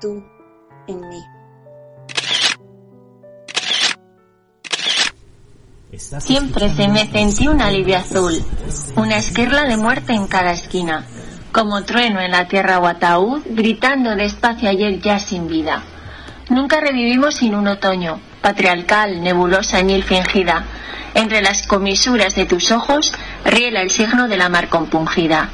Tú 0.00 0.22
en 0.88 1.08
mí. 1.08 1.33
Siempre 5.98 6.74
se 6.74 6.88
me 6.88 7.06
sentí 7.10 7.46
una 7.46 7.66
alivio 7.66 7.96
azul, 7.96 8.42
una 8.96 9.16
esquirla 9.16 9.64
de 9.64 9.76
muerte 9.76 10.12
en 10.12 10.26
cada 10.26 10.52
esquina, 10.52 11.04
como 11.52 11.84
trueno 11.84 12.20
en 12.20 12.32
la 12.32 12.48
tierra 12.48 12.80
o 12.80 12.86
ataúd, 12.86 13.42
gritando 13.46 14.16
despacio 14.16 14.68
ayer 14.68 15.00
ya 15.00 15.20
sin 15.20 15.46
vida. 15.46 15.82
Nunca 16.48 16.80
revivimos 16.80 17.36
sin 17.36 17.54
un 17.54 17.68
otoño, 17.68 18.18
patriarcal, 18.40 19.22
nebulosa 19.22 19.80
y 19.80 19.84
mil 19.84 20.02
fingida. 20.02 20.64
Entre 21.14 21.42
las 21.42 21.66
comisuras 21.66 22.34
de 22.34 22.46
tus 22.46 22.72
ojos 22.72 23.12
riela 23.44 23.80
el 23.80 23.90
signo 23.90 24.26
de 24.26 24.36
la 24.36 24.48
mar 24.48 24.68
compungida. 24.68 25.50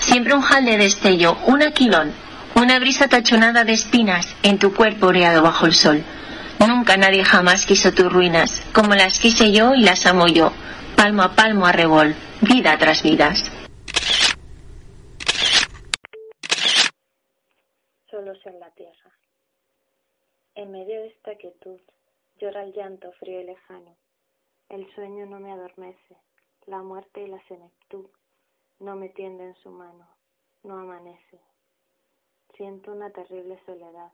Siempre 0.00 0.34
un 0.34 0.42
jal 0.42 0.66
de 0.66 0.76
destello, 0.76 1.38
un 1.46 1.62
aquilón, 1.62 2.12
una 2.54 2.78
brisa 2.78 3.08
tachonada 3.08 3.64
de 3.64 3.72
espinas 3.72 4.34
en 4.42 4.58
tu 4.58 4.74
cuerpo 4.74 5.06
oreado 5.06 5.42
bajo 5.42 5.64
el 5.64 5.74
sol. 5.74 6.04
Nunca 6.66 6.96
nadie 6.96 7.24
jamás 7.24 7.66
quiso 7.66 7.92
tus 7.92 8.12
ruinas, 8.12 8.62
como 8.74 8.94
las 8.94 9.20
quise 9.20 9.52
yo 9.52 9.74
y 9.74 9.82
las 9.82 10.06
amo 10.06 10.26
yo, 10.26 10.50
palmo 10.96 11.22
a 11.22 11.34
palmo 11.36 11.66
a 11.66 11.72
revol, 11.72 12.14
vida 12.40 12.76
tras 12.78 13.02
vidas. 13.02 13.44
Solos 18.10 18.38
en 18.44 18.58
la 18.58 18.70
tierra. 18.72 19.12
En 20.56 20.72
medio 20.72 21.00
de 21.00 21.08
esta 21.08 21.36
quietud 21.36 21.80
llora 22.40 22.64
el 22.64 22.72
llanto 22.72 23.12
frío 23.20 23.40
y 23.40 23.44
lejano. 23.44 23.96
El 24.68 24.92
sueño 24.94 25.26
no 25.26 25.38
me 25.38 25.52
adormece, 25.52 26.16
la 26.66 26.82
muerte 26.82 27.22
y 27.22 27.28
la 27.28 27.40
senectud 27.46 28.06
no 28.80 28.96
me 28.96 29.08
tienden 29.10 29.54
su 29.62 29.70
mano, 29.70 30.08
no 30.64 30.78
amanece. 30.78 31.40
Siento 32.56 32.92
una 32.92 33.10
terrible 33.10 33.60
soledad 33.64 34.10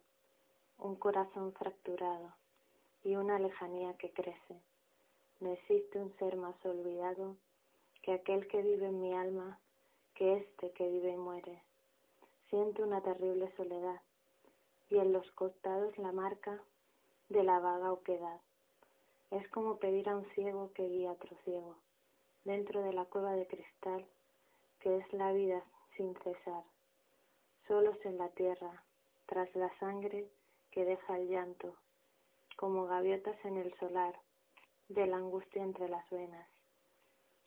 un 0.78 0.96
corazón 0.96 1.52
fracturado 1.52 2.34
y 3.02 3.16
una 3.16 3.38
lejanía 3.38 3.96
que 3.96 4.12
crece. 4.12 4.60
No 5.40 5.52
existe 5.52 5.98
un 5.98 6.16
ser 6.18 6.36
más 6.36 6.54
olvidado 6.64 7.36
que 8.02 8.12
aquel 8.12 8.46
que 8.48 8.62
vive 8.62 8.86
en 8.86 9.00
mi 9.00 9.14
alma, 9.14 9.58
que 10.14 10.36
este 10.36 10.72
que 10.72 10.88
vive 10.88 11.12
y 11.12 11.16
muere. 11.16 11.62
Siento 12.50 12.82
una 12.82 13.00
terrible 13.02 13.52
soledad 13.56 14.00
y 14.90 14.98
en 14.98 15.12
los 15.12 15.30
costados 15.32 15.96
la 15.98 16.12
marca 16.12 16.62
de 17.28 17.42
la 17.42 17.58
vaga 17.58 17.92
oquedad. 17.92 18.40
Es 19.30 19.48
como 19.48 19.78
pedir 19.78 20.08
a 20.08 20.16
un 20.16 20.26
ciego 20.34 20.72
que 20.74 20.88
guía 20.88 21.10
a 21.10 21.12
otro 21.14 21.36
ciego, 21.44 21.76
dentro 22.44 22.82
de 22.82 22.92
la 22.92 23.04
cueva 23.06 23.32
de 23.32 23.46
cristal 23.46 24.06
que 24.84 24.98
es 24.98 25.12
la 25.14 25.32
vida 25.32 25.64
sin 25.96 26.14
cesar, 26.16 26.62
solos 27.66 27.96
en 28.04 28.18
la 28.18 28.28
tierra, 28.28 28.84
tras 29.24 29.48
la 29.56 29.70
sangre 29.78 30.28
que 30.74 30.84
deja 30.84 31.16
el 31.16 31.28
llanto, 31.28 31.76
como 32.56 32.86
gaviotas 32.86 33.36
en 33.44 33.58
el 33.58 33.72
solar, 33.78 34.12
de 34.88 35.06
la 35.06 35.18
angustia 35.18 35.62
entre 35.62 35.88
las 35.88 36.08
venas, 36.10 36.48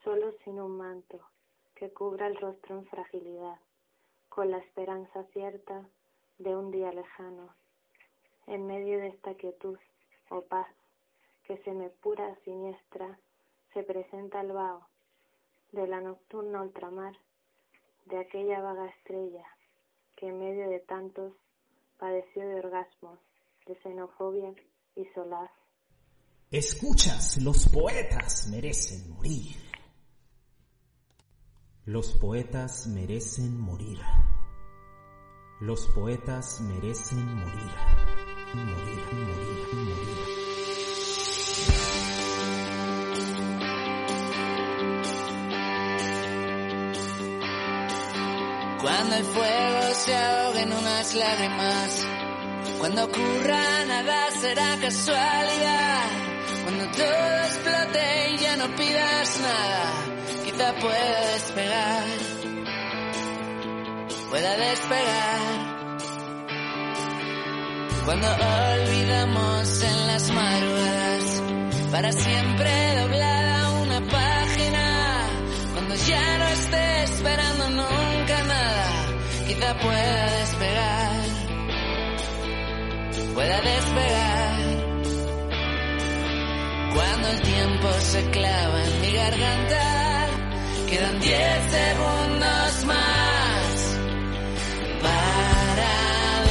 solo 0.01 0.31
sin 0.45 0.61
un 0.61 0.77
manto 0.77 1.19
que 1.75 1.91
cubra 1.91 2.27
el 2.27 2.37
rostro 2.37 2.77
en 2.77 2.85
fragilidad, 2.85 3.59
con 4.29 4.49
la 4.49 4.59
esperanza 4.59 5.25
cierta 5.33 5.85
de 6.37 6.55
un 6.55 6.71
día 6.71 6.93
lejano, 6.93 7.53
en 8.45 8.65
medio 8.65 8.97
de 8.97 9.09
esta 9.09 9.35
quietud 9.35 9.77
o 10.29 10.41
paz 10.43 10.67
que 11.43 11.57
se 11.63 11.73
me 11.73 11.89
pura 11.89 12.33
siniestra, 12.45 13.19
se 13.73 13.83
presenta 13.83 14.39
el 14.39 14.53
vaho 14.53 14.87
de 15.73 15.85
la 15.85 15.99
nocturna 15.99 16.61
ultramar, 16.61 17.17
de 18.05 18.19
aquella 18.19 18.61
vaga 18.61 18.85
estrella 18.85 19.45
que 20.15 20.29
en 20.29 20.39
medio 20.39 20.69
de 20.69 20.79
tantos 20.79 21.33
padeció 21.97 22.47
de 22.47 22.55
orgasmos, 22.59 23.19
de 23.65 23.75
xenofobia 23.81 24.53
y 24.95 25.05
solaz. 25.13 25.51
Escuchas, 26.51 27.41
los 27.43 27.67
poetas 27.69 28.47
merecen 28.49 29.13
morir. 29.13 29.55
Los 31.85 32.13
poetas 32.13 32.87
merecen 32.87 33.59
morir. 33.59 33.99
Los 35.59 35.87
poetas 35.87 36.61
merecen 36.61 37.25
morir. 37.35 37.71
Morir, 38.53 39.03
morir, 39.13 39.67
morir. 39.73 40.47
Cuando 48.97 49.15
el 49.15 49.25
fuego 49.25 49.93
se 49.93 50.15
ahogue 50.15 50.61
en 50.63 50.73
unas 50.73 51.13
lágrimas, 51.13 52.07
cuando 52.79 53.05
ocurra 53.05 53.85
nada 53.85 54.31
será 54.31 54.75
casualidad, 54.81 56.03
cuando 56.63 56.91
todo 56.97 57.37
explote 57.45 58.31
y 58.31 58.37
ya 58.37 58.55
no 58.57 58.75
pidas 58.75 59.39
nada, 59.39 59.83
quizá 60.45 60.73
pueda 60.79 61.31
despegar, 61.33 62.03
pueda 64.31 64.57
despegar. 64.57 65.41
Cuando 68.03 68.27
olvidamos 68.27 69.83
en 69.83 70.07
las 70.07 70.31
madrugadas, 70.31 71.43
para 71.91 72.11
siempre 72.13 72.95
doblada 72.99 73.69
una 73.79 74.01
página, 74.07 75.29
cuando 75.75 75.93
ya 75.93 76.37
no 76.39 76.47
esté 76.47 76.86
quizá 79.57 79.73
pueda 79.75 80.25
despegar, 80.39 81.25
pueda 83.33 83.61
despegar. 83.61 84.57
Cuando 86.93 87.27
el 87.27 87.41
tiempo 87.41 87.91
se 87.99 88.29
clava 88.31 88.83
en 88.83 89.01
mi 89.01 89.11
garganta, 89.11 90.27
quedan 90.89 91.19
diez 91.19 91.63
segundos 91.71 92.85
más 92.85 93.99
para 95.01 95.93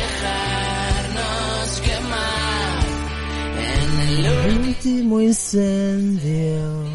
dejarnos 0.02 1.80
quemar 1.80 2.84
en 3.58 4.08
el 4.08 4.66
último 4.66 5.20
incendio. 5.20 6.86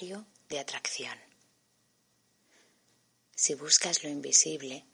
De 0.00 0.58
atracción. 0.58 1.18
Si 3.34 3.52
buscas 3.52 4.02
lo 4.02 4.08
invisible, 4.08 4.86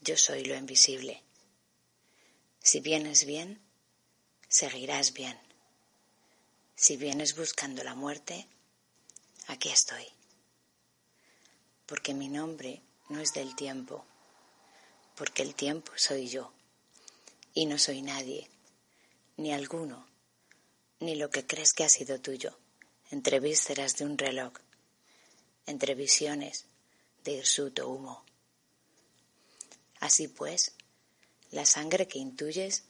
yo 0.00 0.16
soy 0.16 0.46
lo 0.46 0.56
invisible. 0.56 1.22
Si 2.58 2.80
vienes 2.80 3.26
bien, 3.26 3.60
seguirás 4.48 5.12
bien. 5.12 5.38
Si 6.74 6.96
vienes 6.96 7.36
buscando 7.36 7.84
la 7.84 7.94
muerte, 7.94 8.48
aquí 9.48 9.68
estoy. 9.68 10.06
Porque 11.84 12.14
mi 12.14 12.28
nombre 12.28 12.80
no 13.10 13.20
es 13.20 13.34
del 13.34 13.54
tiempo, 13.54 14.06
porque 15.16 15.42
el 15.42 15.54
tiempo 15.54 15.92
soy 15.96 16.28
yo, 16.28 16.50
y 17.52 17.66
no 17.66 17.78
soy 17.78 18.00
nadie, 18.00 18.48
ni 19.36 19.52
alguno, 19.52 20.06
ni 21.00 21.14
lo 21.14 21.28
que 21.28 21.46
crees 21.46 21.74
que 21.74 21.84
ha 21.84 21.90
sido 21.90 22.22
tuyo, 22.22 22.58
entre 23.14 23.38
vísceras 23.38 23.96
de 23.96 24.04
un 24.06 24.18
reloj, 24.18 24.54
entre 25.66 25.94
visiones 25.94 26.64
de 27.22 27.34
hirsuto 27.34 27.88
humo. 27.88 28.24
Así 30.00 30.26
pues, 30.26 30.72
la 31.52 31.64
sangre 31.64 32.08
que 32.08 32.18
intuyes 32.18 32.82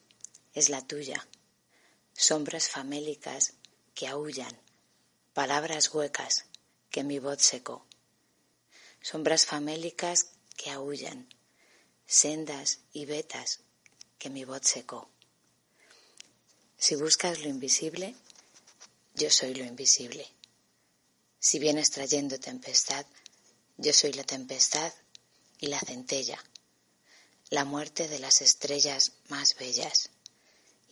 es 0.54 0.70
la 0.70 0.80
tuya, 0.80 1.28
sombras 2.14 2.70
famélicas 2.70 3.52
que 3.94 4.08
aullan, 4.08 4.58
palabras 5.34 5.92
huecas 5.92 6.46
que 6.90 7.04
mi 7.04 7.18
voz 7.18 7.42
secó, 7.42 7.84
sombras 9.02 9.44
famélicas 9.44 10.30
que 10.56 10.70
aullan, 10.70 11.28
sendas 12.06 12.78
y 12.94 13.04
vetas 13.04 13.60
que 14.18 14.30
mi 14.30 14.46
voz 14.46 14.62
secó. 14.62 15.10
Si 16.78 16.96
buscas 16.96 17.40
lo 17.42 17.50
invisible, 17.50 18.14
yo 19.14 19.30
soy 19.30 19.54
lo 19.54 19.64
invisible. 19.64 20.26
Si 21.38 21.58
vienes 21.58 21.90
trayendo 21.90 22.38
tempestad, 22.38 23.06
yo 23.76 23.92
soy 23.92 24.12
la 24.12 24.24
tempestad 24.24 24.92
y 25.58 25.68
la 25.68 25.80
centella, 25.80 26.38
la 27.50 27.64
muerte 27.64 28.08
de 28.08 28.18
las 28.18 28.42
estrellas 28.42 29.12
más 29.28 29.54
bellas 29.56 30.10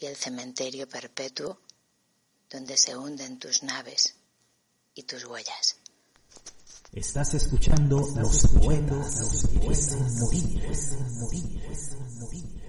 y 0.00 0.06
el 0.06 0.16
cementerio 0.16 0.88
perpetuo 0.88 1.58
donde 2.50 2.76
se 2.76 2.96
hunden 2.96 3.38
tus 3.38 3.62
naves 3.62 4.14
y 4.94 5.02
tus 5.04 5.24
huellas. 5.24 5.76
Estás 6.92 7.34
escuchando 7.34 7.96
los 8.16 8.46
poetas, 8.48 9.20
los 9.20 9.46
poetas 9.46 10.12
morir, 10.20 10.62
morir, 11.18 11.62
morir. 12.20 12.62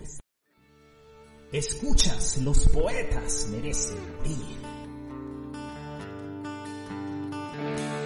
Escuchas, 1.51 2.37
los 2.37 2.59
poetas 2.69 3.47
merecen 3.49 4.17
morir. 4.17 4.72
Thank 7.63 7.79
you. 7.79 8.02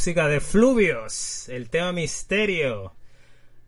Música 0.00 0.28
de 0.28 0.40
Fluvios, 0.40 1.46
el 1.50 1.68
tema 1.68 1.92
misterio. 1.92 2.94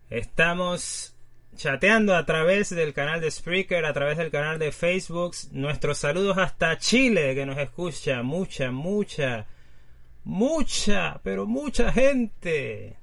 Estamos 0.08 1.14
chateando 1.54 2.16
a 2.16 2.24
través 2.24 2.70
del 2.70 2.94
canal 2.94 3.20
de 3.20 3.30
Spreaker, 3.30 3.84
a 3.84 3.92
través 3.92 4.16
del 4.16 4.30
canal 4.30 4.58
de 4.58 4.72
Facebook. 4.72 5.34
Nuestros 5.50 5.98
saludos 5.98 6.38
hasta 6.38 6.78
Chile, 6.78 7.34
que 7.34 7.44
nos 7.44 7.58
escucha 7.58 8.22
mucha, 8.22 8.70
mucha, 8.70 9.46
mucha, 10.24 11.20
pero 11.22 11.44
mucha 11.44 11.92
gente. 11.92 12.96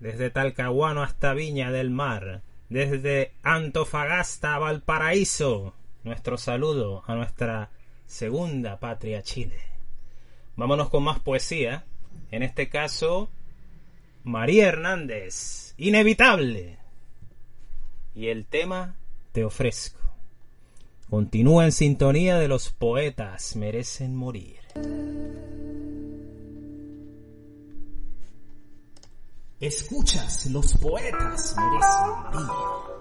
Desde 0.00 0.30
Talcahuano 0.30 1.02
hasta 1.02 1.34
Viña 1.34 1.70
del 1.72 1.90
Mar. 1.90 2.40
Desde 2.70 3.34
Antofagasta 3.42 4.54
a 4.54 4.60
Valparaíso. 4.60 5.74
Nuestro 6.04 6.38
saludo 6.38 7.04
a 7.06 7.16
nuestra 7.16 7.68
segunda 8.06 8.80
patria 8.80 9.20
Chile. 9.20 9.60
Vámonos 10.56 10.88
con 10.88 11.02
más 11.02 11.18
poesía. 11.18 11.84
En 12.30 12.42
este 12.42 12.68
caso, 12.68 13.30
María 14.24 14.68
Hernández. 14.68 15.74
Inevitable. 15.76 16.78
Y 18.14 18.28
el 18.28 18.46
tema 18.46 18.96
te 19.32 19.44
ofrezco. 19.44 20.00
Continúa 21.10 21.64
en 21.64 21.72
sintonía 21.72 22.38
de 22.38 22.48
los 22.48 22.70
poetas 22.70 23.56
merecen 23.56 24.16
morir. 24.16 24.58
Escuchas, 29.60 30.46
los 30.46 30.76
poetas 30.78 31.54
merecen 31.56 32.46
morir. 32.46 32.94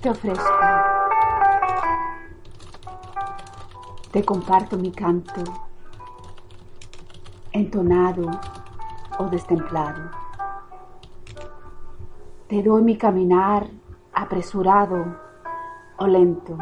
Te 0.00 0.08
ofrezco. 0.08 0.54
Te 4.10 4.24
comparto 4.24 4.78
mi 4.78 4.90
canto, 4.92 5.42
entonado 7.52 8.30
o 9.18 9.24
destemplado. 9.26 10.10
Te 12.48 12.62
doy 12.62 12.82
mi 12.82 12.96
caminar 12.96 13.66
apresurado 14.14 15.18
o 15.98 16.06
lento. 16.06 16.56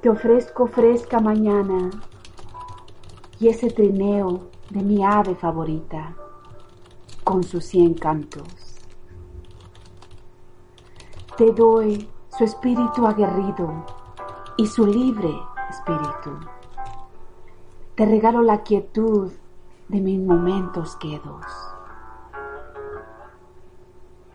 Te 0.00 0.10
ofrezco 0.10 0.66
fresca 0.66 1.20
mañana 1.20 1.90
y 3.38 3.46
ese 3.46 3.70
trineo 3.70 4.40
de 4.70 4.82
mi 4.82 5.04
ave 5.04 5.36
favorita 5.36 6.16
con 7.30 7.44
sus 7.44 7.64
cien 7.64 7.94
cantos 7.94 8.44
te 11.40 11.52
doy 11.52 12.10
su 12.28 12.42
espíritu 12.42 13.06
aguerrido 13.06 13.86
y 14.58 14.66
su 14.66 14.84
libre 14.84 15.32
espíritu. 15.70 16.38
Te 17.94 18.04
regalo 18.04 18.42
la 18.42 18.62
quietud 18.62 19.32
de 19.88 20.00
mis 20.00 20.20
momentos 20.20 20.96
quedos, 20.96 21.46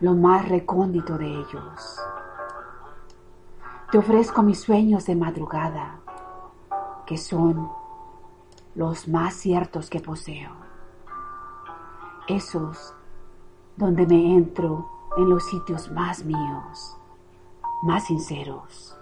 lo 0.00 0.14
más 0.14 0.48
recóndito 0.48 1.16
de 1.16 1.26
ellos. 1.26 2.00
Te 3.92 3.98
ofrezco 3.98 4.42
mis 4.42 4.58
sueños 4.58 5.04
de 5.04 5.16
madrugada, 5.16 6.00
que 7.06 7.18
son 7.18 7.70
los 8.74 9.06
más 9.06 9.34
ciertos 9.34 9.90
que 9.90 10.00
poseo. 10.00 10.65
Esos 12.28 12.94
donde 13.76 14.06
me 14.06 14.34
entro 14.34 14.88
en 15.16 15.30
los 15.30 15.44
sitios 15.44 15.90
más 15.92 16.24
míos 16.24 16.96
más 17.82 18.04
sinceros, 18.04 18.98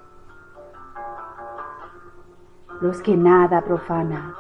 los 2.81 3.01
que 3.03 3.17
nada 3.17 3.63
profana, 3.63 4.35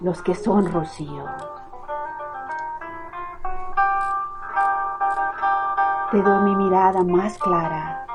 los 0.00 0.22
que 0.22 0.34
son 0.34 0.70
rocío. 0.70 1.24
Te 6.10 6.22
doy 6.22 6.42
mi 6.42 6.56
mirada 6.56 7.02
más 7.02 7.36
clara, 7.38 8.06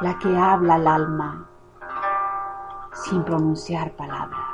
la 0.00 0.18
que 0.18 0.36
habla 0.36 0.74
al 0.74 0.86
alma 0.88 1.48
sin 2.92 3.22
pronunciar 3.22 3.92
palabra. 3.92 4.44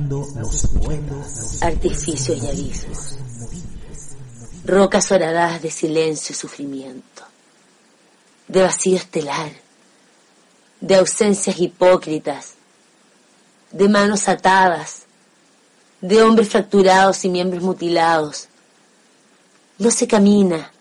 Escuchando 0.07 0.27
los 0.39 0.67
poetas. 0.67 1.61
Artificios 1.61 2.43
y 2.43 2.47
avisos. 2.47 3.17
Rocas 4.65 5.11
horadadas 5.11 5.61
de 5.61 5.71
silencio 5.71 6.33
y 6.33 6.35
sufrimiento. 6.35 7.23
De 8.47 8.61
vacío 8.61 8.97
estelar. 8.97 9.51
De 10.79 10.95
ausencias 10.95 11.59
hipócritas. 11.59 12.53
De 13.71 13.89
manos 13.89 14.27
atadas. 14.27 15.03
De 16.01 16.21
hombres 16.21 16.49
fracturados 16.49 17.23
y 17.25 17.29
miembros 17.29 17.63
mutilados. 17.63 18.47
No 19.77 19.91
se 19.91 20.07
camina. 20.07 20.71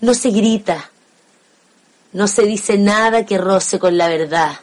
No 0.00 0.14
se 0.14 0.30
grita 0.30 0.90
no 2.16 2.28
se 2.28 2.44
dice 2.44 2.78
nada 2.78 3.26
que 3.26 3.36
roce 3.36 3.78
con 3.78 3.98
la 3.98 4.08
verdad. 4.08 4.58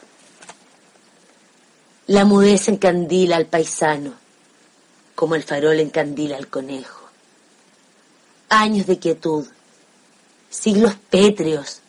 La 2.06 2.24
mudez 2.24 2.68
encandila 2.68 3.36
al 3.36 3.46
paisano, 3.46 4.12
como 5.14 5.34
el 5.34 5.42
farol 5.42 5.80
encandila 5.80 6.36
al 6.36 6.48
conejo. 6.48 7.08
Años 8.48 8.86
de 8.86 8.98
quietud, 8.98 9.46
siglos 10.50 10.94
pétreos, 11.10 11.80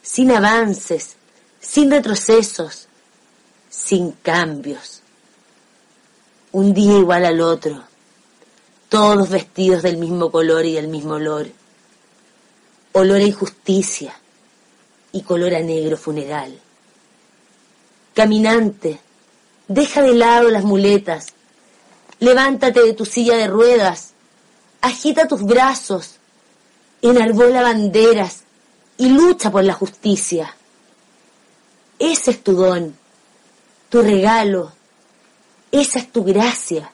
sin 0.00 0.30
avances, 0.30 1.16
sin 1.60 1.90
retrocesos, 1.90 2.86
sin 3.68 4.12
cambios. 4.12 5.02
Un 6.52 6.72
día 6.72 6.98
igual 6.98 7.24
al 7.24 7.40
otro, 7.40 7.82
todos 8.88 9.28
vestidos 9.28 9.82
del 9.82 9.96
mismo 9.96 10.30
color 10.30 10.64
y 10.64 10.74
del 10.74 10.88
mismo 10.88 11.14
olor. 11.14 11.48
Olor 12.92 13.16
a 13.16 13.24
injusticia, 13.24 14.14
y 15.14 15.22
color 15.22 15.54
a 15.54 15.60
negro 15.60 15.96
funeral. 15.96 16.60
Caminante, 18.14 19.00
deja 19.68 20.02
de 20.02 20.14
lado 20.14 20.50
las 20.50 20.64
muletas, 20.64 21.28
levántate 22.18 22.82
de 22.82 22.92
tu 22.92 23.04
silla 23.04 23.36
de 23.36 23.46
ruedas, 23.46 24.12
agita 24.80 25.28
tus 25.28 25.42
brazos, 25.42 26.16
enarbola 27.02 27.62
banderas 27.62 28.44
y 28.96 29.08
lucha 29.08 29.50
por 29.50 29.64
la 29.64 29.74
justicia. 29.74 30.54
Ese 31.98 32.32
es 32.32 32.42
tu 32.42 32.54
don, 32.54 32.96
tu 33.88 34.02
regalo, 34.02 34.72
esa 35.72 35.98
es 35.98 36.12
tu 36.12 36.24
gracia. 36.24 36.90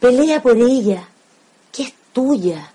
Pelea 0.00 0.42
por 0.42 0.56
ella, 0.56 1.08
que 1.72 1.84
es 1.84 1.94
tuya. 2.12 2.72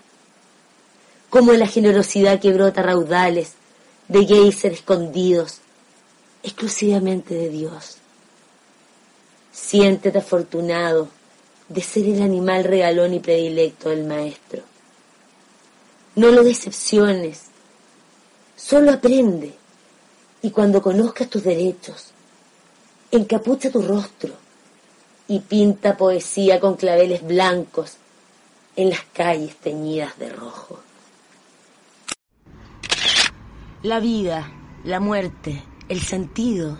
Como 1.30 1.52
la 1.54 1.66
generosidad 1.66 2.40
que 2.40 2.52
brota 2.52 2.82
raudales 2.82 3.52
de 4.08 4.26
geyser 4.26 4.72
escondidos, 4.72 5.60
exclusivamente 6.42 7.34
de 7.34 7.48
Dios. 7.48 8.01
Siéntete 9.52 10.18
afortunado 10.18 11.08
de 11.68 11.82
ser 11.82 12.06
el 12.06 12.22
animal 12.22 12.64
regalón 12.64 13.14
y 13.14 13.20
predilecto 13.20 13.90
del 13.90 14.04
Maestro. 14.04 14.62
No 16.16 16.28
lo 16.28 16.42
decepciones, 16.42 17.42
solo 18.56 18.90
aprende 18.90 19.54
y 20.42 20.50
cuando 20.50 20.82
conozcas 20.82 21.28
tus 21.28 21.44
derechos, 21.44 22.12
encapucha 23.10 23.70
tu 23.70 23.82
rostro 23.82 24.34
y 25.28 25.40
pinta 25.40 25.96
poesía 25.96 26.58
con 26.58 26.76
claveles 26.76 27.22
blancos 27.22 27.96
en 28.74 28.90
las 28.90 29.02
calles 29.12 29.56
teñidas 29.56 30.18
de 30.18 30.30
rojo. 30.30 30.80
La 33.82 34.00
vida, 34.00 34.50
la 34.84 35.00
muerte, 35.00 35.62
el 35.88 36.00
sentido, 36.00 36.78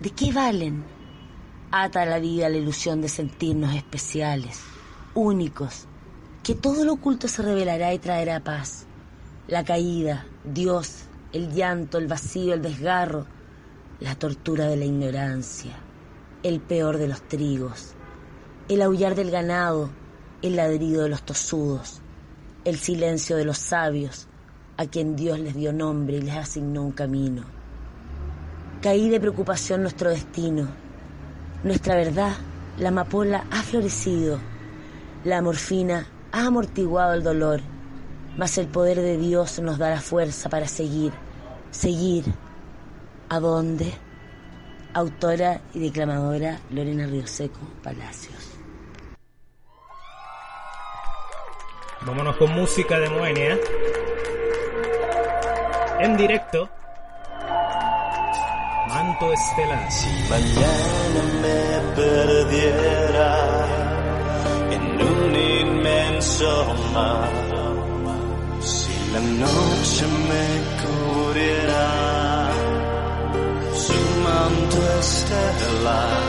¿de 0.00 0.10
qué 0.10 0.32
valen? 0.32 0.95
Ata 1.70 2.06
la 2.06 2.20
vida 2.20 2.48
la 2.48 2.58
ilusión 2.58 3.00
de 3.00 3.08
sentirnos 3.08 3.74
especiales, 3.74 4.60
únicos, 5.14 5.86
que 6.44 6.54
todo 6.54 6.84
lo 6.84 6.92
oculto 6.92 7.26
se 7.26 7.42
revelará 7.42 7.92
y 7.92 7.98
traerá 7.98 8.38
paz. 8.38 8.86
La 9.48 9.64
caída, 9.64 10.26
Dios, 10.44 11.06
el 11.32 11.52
llanto, 11.52 11.98
el 11.98 12.06
vacío, 12.06 12.54
el 12.54 12.62
desgarro, 12.62 13.26
la 13.98 14.14
tortura 14.14 14.66
de 14.66 14.76
la 14.76 14.84
ignorancia, 14.84 15.72
el 16.44 16.60
peor 16.60 16.98
de 16.98 17.08
los 17.08 17.22
trigos, 17.22 17.94
el 18.68 18.80
aullar 18.82 19.16
del 19.16 19.32
ganado, 19.32 19.90
el 20.42 20.56
ladrido 20.56 21.02
de 21.02 21.08
los 21.08 21.24
tosudos, 21.24 22.00
el 22.64 22.76
silencio 22.76 23.36
de 23.36 23.44
los 23.44 23.58
sabios, 23.58 24.28
a 24.76 24.86
quien 24.86 25.16
Dios 25.16 25.40
les 25.40 25.54
dio 25.54 25.72
nombre 25.72 26.18
y 26.18 26.22
les 26.22 26.36
asignó 26.36 26.84
un 26.84 26.92
camino. 26.92 27.44
Caí 28.82 29.08
de 29.08 29.18
preocupación 29.18 29.82
nuestro 29.82 30.10
destino. 30.10 30.85
Nuestra 31.66 31.96
verdad, 31.96 32.30
la 32.78 32.90
amapola 32.90 33.44
ha 33.50 33.60
florecido. 33.60 34.38
La 35.24 35.42
morfina 35.42 36.06
ha 36.30 36.46
amortiguado 36.46 37.14
el 37.14 37.24
dolor. 37.24 37.60
Mas 38.36 38.56
el 38.58 38.68
poder 38.68 39.00
de 39.00 39.16
Dios 39.16 39.58
nos 39.58 39.76
da 39.76 39.90
la 39.90 40.00
fuerza 40.00 40.48
para 40.48 40.68
seguir. 40.68 41.12
Seguir. 41.72 42.24
¿A 43.28 43.40
dónde? 43.40 43.92
Autora 44.94 45.60
y 45.74 45.80
declamadora 45.80 46.60
Lorena 46.70 47.04
Rioseco 47.04 47.58
Palacios. 47.82 48.52
Vámonos 52.02 52.36
con 52.36 52.52
música 52.52 53.00
de 53.00 53.10
Moenia 53.10 53.58
en 55.98 56.16
directo. 56.16 56.70
Manto 58.96 59.30
Estelar. 59.30 59.92
Si 59.92 60.08
mañana 60.30 61.22
me 61.42 61.60
perdiera 61.96 63.30
en 64.76 64.84
un 65.12 65.36
inmenso 65.36 66.50
mar, 66.94 67.30
si 68.72 68.94
la 69.12 69.20
noche 69.44 70.04
me 70.30 70.46
cubriera 70.80 71.86
su 73.84 73.98
manto 74.24 74.78
estelar, 75.00 76.22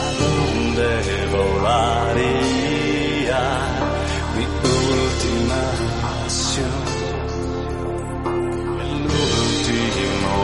¿a 0.00 0.04
dónde 0.20 0.90
volaría 1.36 2.11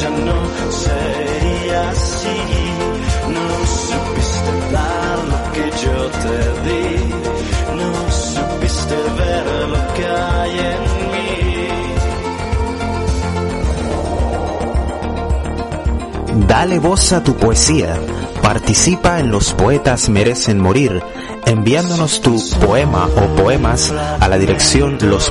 ya 0.00 0.10
no 0.10 0.40
sería 0.70 1.90
así. 1.90 2.38
No 3.36 3.46
supiste 3.66 4.52
dar 4.72 5.18
lo 5.32 5.38
que 5.52 5.64
yo 5.82 5.96
te 6.22 6.36
di, 6.66 6.88
no 7.80 7.90
supiste 8.10 8.96
ver 9.18 9.46
lo 9.74 9.82
que 9.94 10.06
hay 10.06 10.54
en 10.72 10.82
mí. 11.12 11.28
Dale 16.46 16.78
voz 16.78 17.12
a 17.12 17.22
tu 17.22 17.34
poesía. 17.36 17.98
Participa 18.42 19.20
en 19.20 19.30
Los 19.30 19.52
Poetas 19.52 20.08
Merecen 20.08 20.58
Morir 20.58 21.02
enviándonos 21.46 22.20
tu 22.20 22.36
poema 22.60 23.06
o 23.06 23.36
poemas 23.42 23.92
a 23.92 24.28
la 24.28 24.38
dirección 24.38 24.98
los 25.02 25.30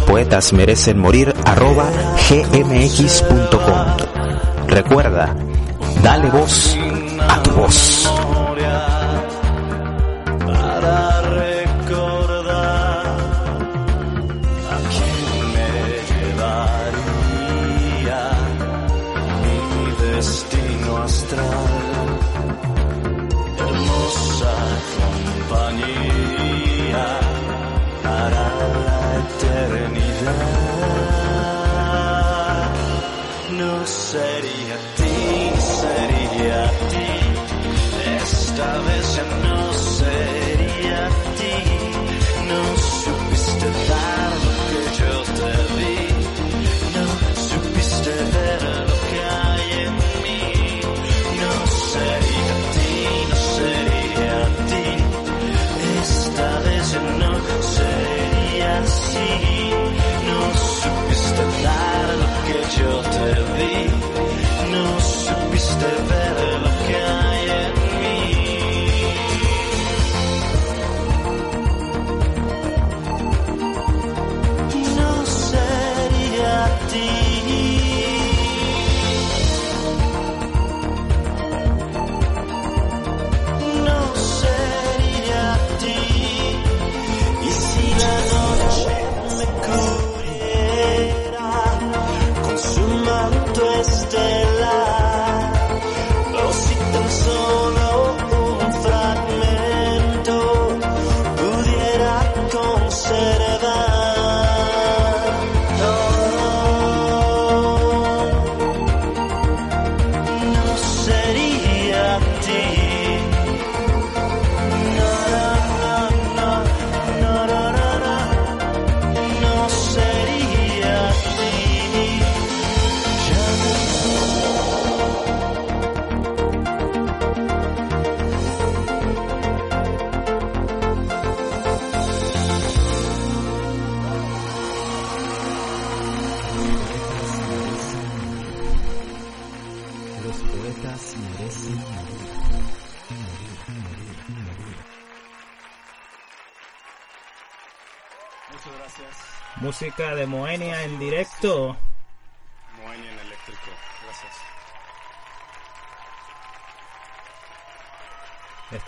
Recuerda, 4.70 5.36
dale 6.04 6.30
voz 6.30 6.78
a 7.28 7.42
tu 7.42 7.52
voz. 7.52 8.09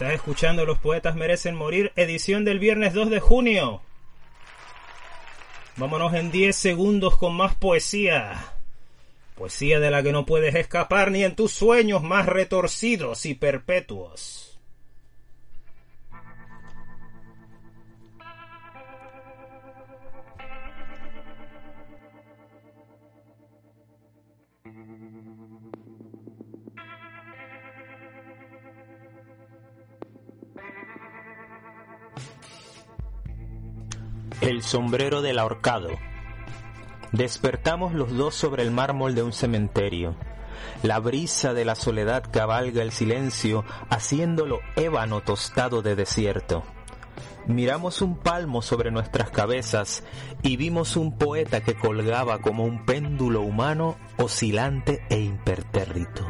Estás 0.02 0.16
escuchando 0.16 0.66
Los 0.66 0.80
Poetas 0.80 1.16
Merecen 1.16 1.54
Morir, 1.54 1.92
edición 1.96 2.44
del 2.44 2.58
viernes 2.58 2.96
2 2.96 3.12
de 3.12 3.20
junio. 3.20 3.84
Vámonos 5.76 6.16
en 6.16 6.32
10 6.32 6.56
segundos 6.56 7.18
con 7.18 7.36
más 7.36 7.54
poesía. 7.54 8.52
Poesía 9.36 9.80
de 9.80 9.92
la 9.92 10.02
que 10.02 10.12
no 10.12 10.26
puedes 10.26 10.56
escapar 10.56 11.12
ni 11.12 11.24
en 11.24 11.36
tus 11.36 11.52
sueños 11.52 12.02
más 12.02 12.26
retorcidos 12.26 13.28
y 13.28 13.36
perpetuos. 13.36 14.51
El 34.42 34.64
sombrero 34.64 35.22
del 35.22 35.38
ahorcado. 35.38 35.90
Despertamos 37.12 37.94
los 37.94 38.18
dos 38.18 38.34
sobre 38.34 38.64
el 38.64 38.72
mármol 38.72 39.14
de 39.14 39.22
un 39.22 39.34
cementerio. 39.34 40.16
La 40.82 40.98
brisa 40.98 41.54
de 41.54 41.64
la 41.64 41.76
soledad 41.76 42.24
cabalga 42.32 42.82
el 42.82 42.92
silencio, 42.92 43.64
haciéndolo 43.92 44.60
ébano 44.76 45.22
tostado 45.22 45.84
de 45.84 45.96
desierto. 45.96 46.64
Miramos 47.46 48.02
un 48.02 48.18
palmo 48.18 48.64
sobre 48.64 48.90
nuestras 48.90 49.30
cabezas 49.30 50.04
y 50.42 50.58
vimos 50.58 50.96
un 50.96 51.20
poeta 51.20 51.62
que 51.62 51.76
colgaba 51.76 52.40
como 52.40 52.64
un 52.64 52.84
péndulo 52.84 53.42
humano 53.42 53.96
oscilante 54.18 55.06
e 55.12 55.20
impertérrito. 55.20 56.28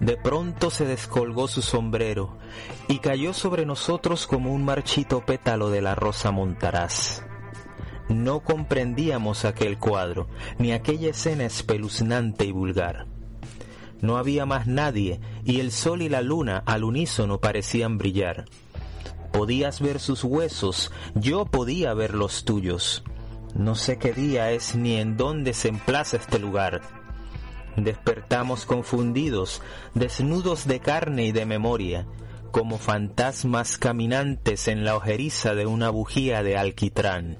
De 0.00 0.16
pronto 0.16 0.70
se 0.70 0.84
descolgó 0.84 1.48
su 1.48 1.60
sombrero 1.60 2.38
y 2.86 2.98
cayó 2.98 3.32
sobre 3.34 3.66
nosotros 3.66 4.26
como 4.26 4.52
un 4.52 4.64
marchito 4.64 5.24
pétalo 5.26 5.70
de 5.70 5.82
la 5.82 5.94
rosa 5.94 6.30
montaraz. 6.30 7.24
No 8.08 8.40
comprendíamos 8.40 9.44
aquel 9.44 9.78
cuadro, 9.78 10.28
ni 10.58 10.72
aquella 10.72 11.10
escena 11.10 11.44
espeluznante 11.44 12.46
y 12.46 12.52
vulgar. 12.52 13.06
No 14.00 14.16
había 14.16 14.46
más 14.46 14.66
nadie, 14.66 15.20
y 15.44 15.60
el 15.60 15.72
sol 15.72 16.02
y 16.02 16.08
la 16.08 16.22
luna 16.22 16.62
al 16.64 16.84
unísono 16.84 17.38
parecían 17.38 17.98
brillar. 17.98 18.46
Podías 19.32 19.80
ver 19.80 19.98
sus 19.98 20.24
huesos, 20.24 20.90
yo 21.14 21.44
podía 21.44 21.92
ver 21.92 22.14
los 22.14 22.44
tuyos. 22.44 23.02
No 23.54 23.74
sé 23.74 23.98
qué 23.98 24.12
día 24.12 24.52
es 24.52 24.74
ni 24.74 24.96
en 24.96 25.16
dónde 25.16 25.52
se 25.52 25.68
emplaza 25.68 26.16
este 26.16 26.38
lugar. 26.38 26.97
Despertamos 27.76 28.64
confundidos, 28.64 29.62
desnudos 29.94 30.66
de 30.66 30.80
carne 30.80 31.26
y 31.26 31.32
de 31.32 31.46
memoria, 31.46 32.06
como 32.50 32.78
fantasmas 32.78 33.78
caminantes 33.78 34.68
en 34.68 34.84
la 34.84 34.96
ojeriza 34.96 35.54
de 35.54 35.66
una 35.66 35.90
bujía 35.90 36.42
de 36.42 36.56
alquitrán. 36.56 37.38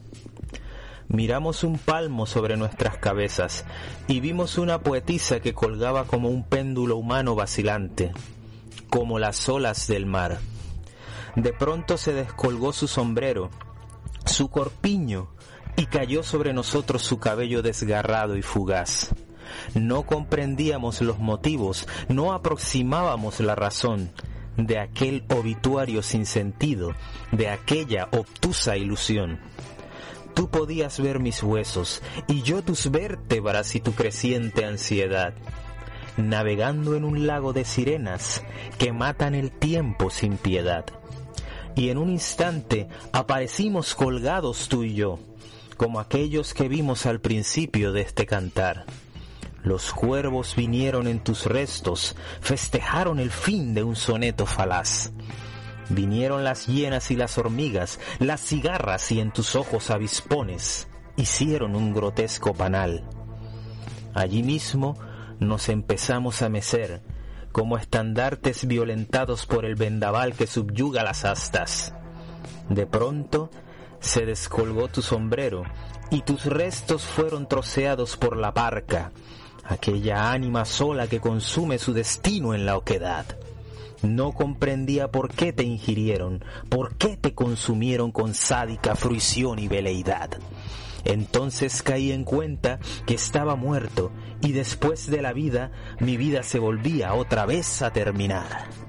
Miramos 1.08 1.64
un 1.64 1.78
palmo 1.78 2.26
sobre 2.26 2.56
nuestras 2.56 2.98
cabezas 2.98 3.64
y 4.06 4.20
vimos 4.20 4.58
una 4.58 4.80
poetisa 4.80 5.40
que 5.40 5.54
colgaba 5.54 6.04
como 6.04 6.28
un 6.28 6.44
péndulo 6.44 6.96
humano 6.96 7.34
vacilante, 7.34 8.12
como 8.90 9.18
las 9.18 9.48
olas 9.48 9.86
del 9.86 10.04
mar. 10.04 10.38
De 11.34 11.52
pronto 11.52 11.96
se 11.96 12.12
descolgó 12.12 12.72
su 12.72 12.88
sombrero, 12.88 13.50
su 14.26 14.50
corpiño, 14.50 15.30
y 15.76 15.86
cayó 15.86 16.22
sobre 16.22 16.52
nosotros 16.52 17.02
su 17.02 17.18
cabello 17.18 17.62
desgarrado 17.62 18.36
y 18.36 18.42
fugaz. 18.42 19.10
No 19.74 20.04
comprendíamos 20.04 21.00
los 21.00 21.18
motivos, 21.18 21.86
no 22.08 22.32
aproximábamos 22.32 23.40
la 23.40 23.54
razón 23.54 24.10
de 24.56 24.78
aquel 24.78 25.24
obituario 25.28 26.02
sin 26.02 26.26
sentido, 26.26 26.94
de 27.32 27.48
aquella 27.48 28.08
obtusa 28.12 28.76
ilusión. 28.76 29.38
Tú 30.34 30.50
podías 30.50 31.00
ver 31.00 31.20
mis 31.20 31.42
huesos 31.42 32.02
y 32.26 32.42
yo 32.42 32.62
tus 32.62 32.90
vértebras 32.90 33.74
y 33.74 33.80
tu 33.80 33.92
creciente 33.92 34.64
ansiedad, 34.64 35.34
navegando 36.16 36.94
en 36.96 37.04
un 37.04 37.26
lago 37.26 37.52
de 37.52 37.64
sirenas 37.64 38.42
que 38.78 38.92
matan 38.92 39.34
el 39.34 39.50
tiempo 39.50 40.10
sin 40.10 40.36
piedad. 40.36 40.84
Y 41.74 41.90
en 41.90 41.98
un 41.98 42.10
instante 42.10 42.88
aparecimos 43.12 43.94
colgados 43.94 44.68
tú 44.68 44.82
y 44.82 44.94
yo, 44.94 45.18
como 45.76 46.00
aquellos 46.00 46.54
que 46.54 46.68
vimos 46.68 47.06
al 47.06 47.20
principio 47.20 47.92
de 47.92 48.02
este 48.02 48.26
cantar. 48.26 48.84
Los 49.62 49.92
cuervos 49.92 50.54
vinieron 50.56 51.06
en 51.06 51.20
tus 51.20 51.46
restos, 51.46 52.16
festejaron 52.40 53.18
el 53.18 53.30
fin 53.30 53.74
de 53.74 53.82
un 53.82 53.96
soneto 53.96 54.46
falaz. 54.46 55.12
Vinieron 55.90 56.44
las 56.44 56.66
hienas 56.66 57.10
y 57.10 57.16
las 57.16 57.38
hormigas, 57.38 57.98
las 58.18 58.40
cigarras 58.40 59.10
y 59.10 59.20
en 59.20 59.32
tus 59.32 59.56
ojos 59.56 59.90
avispones 59.90 60.88
hicieron 61.16 61.74
un 61.74 61.92
grotesco 61.92 62.54
panal. 62.54 63.04
Allí 64.14 64.42
mismo 64.42 64.96
nos 65.40 65.68
empezamos 65.68 66.42
a 66.42 66.48
mecer, 66.48 67.02
como 67.52 67.76
estandartes 67.76 68.66
violentados 68.66 69.46
por 69.46 69.64
el 69.64 69.74
vendaval 69.74 70.34
que 70.34 70.46
subyuga 70.46 71.02
las 71.02 71.24
astas. 71.24 71.94
De 72.68 72.86
pronto 72.86 73.50
se 74.00 74.26
descolgó 74.26 74.88
tu 74.88 75.02
sombrero 75.02 75.64
y 76.10 76.22
tus 76.22 76.44
restos 76.44 77.02
fueron 77.02 77.48
troceados 77.48 78.16
por 78.16 78.36
la 78.36 78.54
parca, 78.54 79.10
aquella 79.68 80.32
ánima 80.32 80.64
sola 80.64 81.06
que 81.06 81.20
consume 81.20 81.78
su 81.78 81.92
destino 81.92 82.54
en 82.54 82.66
la 82.66 82.76
oquedad. 82.76 83.26
No 84.02 84.32
comprendía 84.32 85.10
por 85.10 85.30
qué 85.30 85.52
te 85.52 85.64
ingirieron, 85.64 86.44
por 86.68 86.96
qué 86.96 87.16
te 87.16 87.34
consumieron 87.34 88.10
con 88.10 88.34
sádica 88.34 88.96
fruición 88.96 89.58
y 89.58 89.68
veleidad. 89.68 90.30
Entonces 91.04 91.82
caí 91.82 92.12
en 92.12 92.24
cuenta 92.24 92.78
que 93.06 93.14
estaba 93.14 93.56
muerto 93.56 94.10
y 94.40 94.52
después 94.52 95.10
de 95.10 95.22
la 95.22 95.32
vida 95.32 95.70
mi 96.00 96.16
vida 96.16 96.42
se 96.42 96.58
volvía 96.58 97.14
otra 97.14 97.44
vez 97.44 97.82
a 97.82 97.92
terminar. 97.92 98.87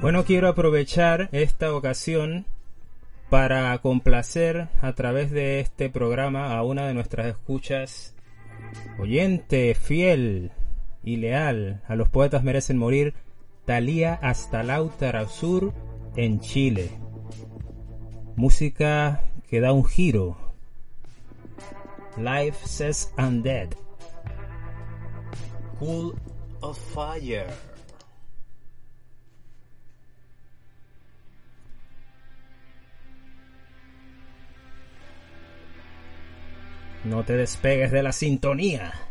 Bueno, 0.00 0.24
quiero 0.24 0.46
aprovechar 0.46 1.28
esta 1.32 1.74
ocasión 1.74 2.46
para 3.30 3.76
complacer 3.78 4.68
a 4.80 4.92
través 4.92 5.32
de 5.32 5.58
este 5.58 5.90
programa 5.90 6.56
a 6.56 6.62
una 6.62 6.86
de 6.86 6.94
nuestras 6.94 7.26
escuchas, 7.26 8.14
oyente 9.00 9.74
fiel 9.74 10.52
y 11.02 11.16
leal 11.16 11.82
a 11.88 11.96
los 11.96 12.08
poetas 12.08 12.44
merecen 12.44 12.78
morir, 12.78 13.14
Talía 13.64 14.14
hasta 14.14 14.62
Sur 15.28 15.74
en 16.16 16.40
Chile. 16.40 16.90
Música 18.36 19.24
que 19.50 19.60
da 19.60 19.72
un 19.72 19.84
giro. 19.84 20.38
Life 22.16 22.66
says 22.66 23.12
undead. 23.18 23.70
Cool 25.80 26.14
of 26.62 26.78
fire. 26.94 27.67
No 37.08 37.24
te 37.24 37.38
despegues 37.38 37.90
de 37.90 38.02
la 38.02 38.12
sintonía. 38.12 39.07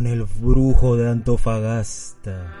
Con 0.00 0.06
el 0.06 0.24
brujo 0.24 0.96
de 0.96 1.10
Antofagasta. 1.10 2.59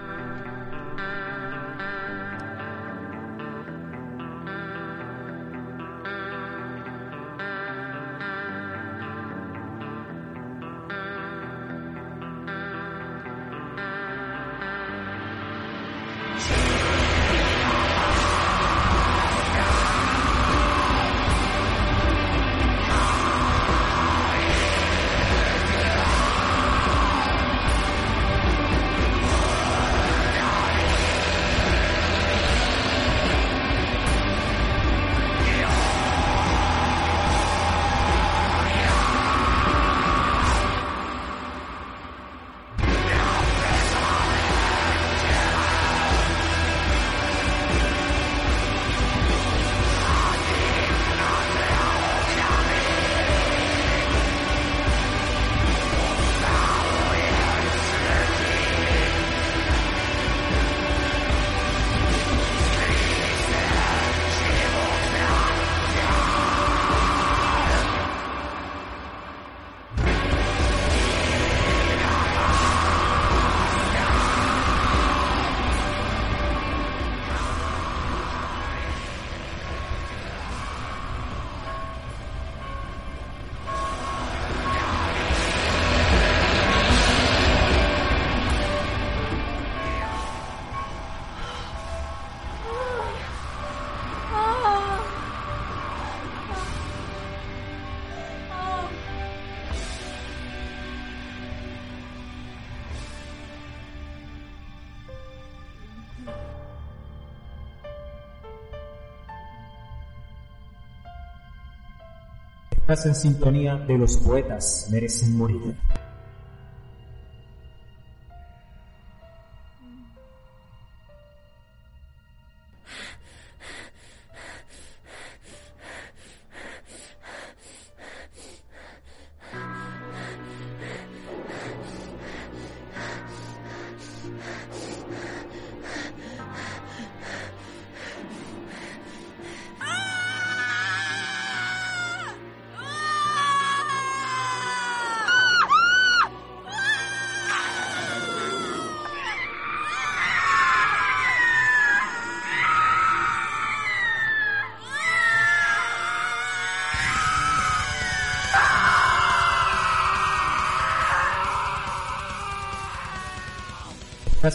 Estás 112.90 113.06
en 113.06 113.14
sintonía 113.14 113.76
de 113.76 113.96
los 113.96 114.16
poetas 114.16 114.88
merecen 114.90 115.36
morir. 115.38 115.76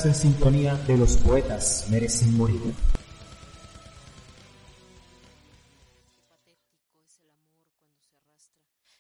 En 0.06 0.14
sintonía 0.14 0.76
de 0.76 0.99
los 0.99 1.18
poetas 1.18 1.88
merecen 1.90 2.38
morir. 2.38 2.61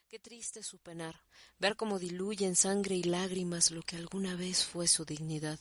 Qué 0.09 0.17
triste 0.17 0.63
su 0.63 0.79
penar, 0.79 1.21
ver 1.59 1.75
cómo 1.75 1.99
diluye 1.99 2.47
en 2.47 2.55
sangre 2.55 2.95
y 2.95 3.03
lágrimas 3.03 3.69
lo 3.69 3.83
que 3.83 3.97
alguna 3.97 4.35
vez 4.35 4.65
fue 4.65 4.87
su 4.87 5.05
dignidad, 5.05 5.59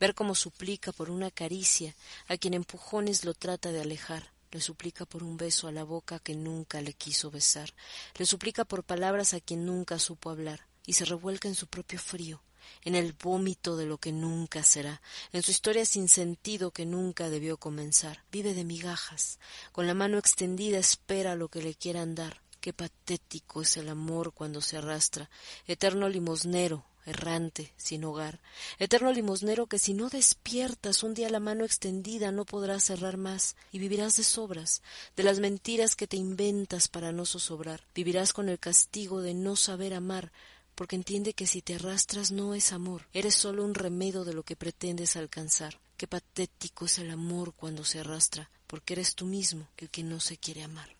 ver 0.00 0.16
cómo 0.16 0.34
suplica 0.34 0.90
por 0.90 1.08
una 1.08 1.30
caricia 1.30 1.94
a 2.26 2.36
quien 2.36 2.54
empujones 2.54 3.24
lo 3.24 3.34
trata 3.34 3.70
de 3.70 3.82
alejar, 3.82 4.32
le 4.50 4.60
suplica 4.60 5.06
por 5.06 5.22
un 5.22 5.36
beso 5.36 5.68
a 5.68 5.72
la 5.72 5.84
boca 5.84 6.18
que 6.18 6.34
nunca 6.34 6.80
le 6.80 6.94
quiso 6.94 7.30
besar, 7.30 7.72
le 8.18 8.26
suplica 8.26 8.64
por 8.64 8.82
palabras 8.82 9.34
a 9.34 9.40
quien 9.40 9.64
nunca 9.64 10.00
supo 10.00 10.30
hablar, 10.30 10.66
y 10.84 10.94
se 10.94 11.04
revuelca 11.04 11.46
en 11.46 11.54
su 11.54 11.68
propio 11.68 12.00
frío, 12.00 12.42
en 12.84 12.94
el 12.94 13.12
vómito 13.12 13.76
de 13.76 13.86
lo 13.86 13.98
que 13.98 14.12
nunca 14.12 14.62
será, 14.62 15.00
en 15.32 15.42
su 15.42 15.50
historia 15.50 15.84
sin 15.84 16.08
sentido 16.08 16.70
que 16.70 16.86
nunca 16.86 17.30
debió 17.30 17.56
comenzar. 17.56 18.24
Vive 18.32 18.54
de 18.54 18.64
migajas, 18.64 19.38
con 19.72 19.86
la 19.86 19.94
mano 19.94 20.18
extendida 20.18 20.78
espera 20.78 21.34
lo 21.34 21.48
que 21.48 21.62
le 21.62 21.74
quieran 21.74 22.14
dar. 22.14 22.40
Qué 22.60 22.72
patético 22.72 23.62
es 23.62 23.78
el 23.78 23.88
amor 23.88 24.32
cuando 24.34 24.60
se 24.60 24.76
arrastra, 24.76 25.30
eterno 25.66 26.10
limosnero, 26.10 26.84
errante, 27.06 27.72
sin 27.76 28.04
hogar, 28.04 28.40
eterno 28.78 29.12
limosnero 29.12 29.66
que 29.66 29.78
si 29.78 29.94
no 29.94 30.08
despiertas 30.08 31.02
un 31.02 31.14
día 31.14 31.30
la 31.30 31.40
mano 31.40 31.64
extendida 31.64 32.32
no 32.32 32.44
podrás 32.44 32.84
cerrar 32.84 33.16
más 33.16 33.56
y 33.72 33.78
vivirás 33.78 34.16
de 34.16 34.24
sobras, 34.24 34.82
de 35.16 35.22
las 35.22 35.40
mentiras 35.40 35.96
que 35.96 36.06
te 36.06 36.16
inventas 36.16 36.88
para 36.88 37.12
no 37.12 37.24
zozobrar, 37.24 37.86
vivirás 37.94 38.32
con 38.32 38.48
el 38.48 38.58
castigo 38.58 39.22
de 39.22 39.34
no 39.34 39.56
saber 39.56 39.94
amar, 39.94 40.32
porque 40.80 40.96
entiende 40.96 41.34
que 41.34 41.46
si 41.46 41.60
te 41.60 41.74
arrastras 41.74 42.32
no 42.32 42.54
es 42.54 42.72
amor, 42.72 43.06
eres 43.12 43.34
solo 43.34 43.66
un 43.66 43.74
remedio 43.74 44.24
de 44.24 44.32
lo 44.32 44.44
que 44.44 44.56
pretendes 44.56 45.14
alcanzar. 45.14 45.78
Qué 45.98 46.06
patético 46.06 46.86
es 46.86 46.98
el 46.98 47.10
amor 47.10 47.52
cuando 47.52 47.84
se 47.84 48.00
arrastra, 48.00 48.50
porque 48.66 48.94
eres 48.94 49.14
tú 49.14 49.26
mismo 49.26 49.68
el 49.76 49.90
que 49.90 50.02
no 50.02 50.20
se 50.20 50.38
quiere 50.38 50.62
amar. 50.62 50.96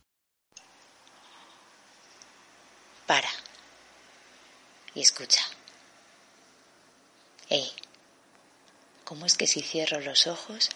Para 3.07 3.27
y 4.93 5.01
escucha. 5.01 5.43
Ey, 7.49 7.71
¿cómo 9.03 9.25
es 9.25 9.35
que 9.35 9.47
si 9.47 9.63
cierro 9.63 9.99
los 9.99 10.27
ojos, 10.27 10.69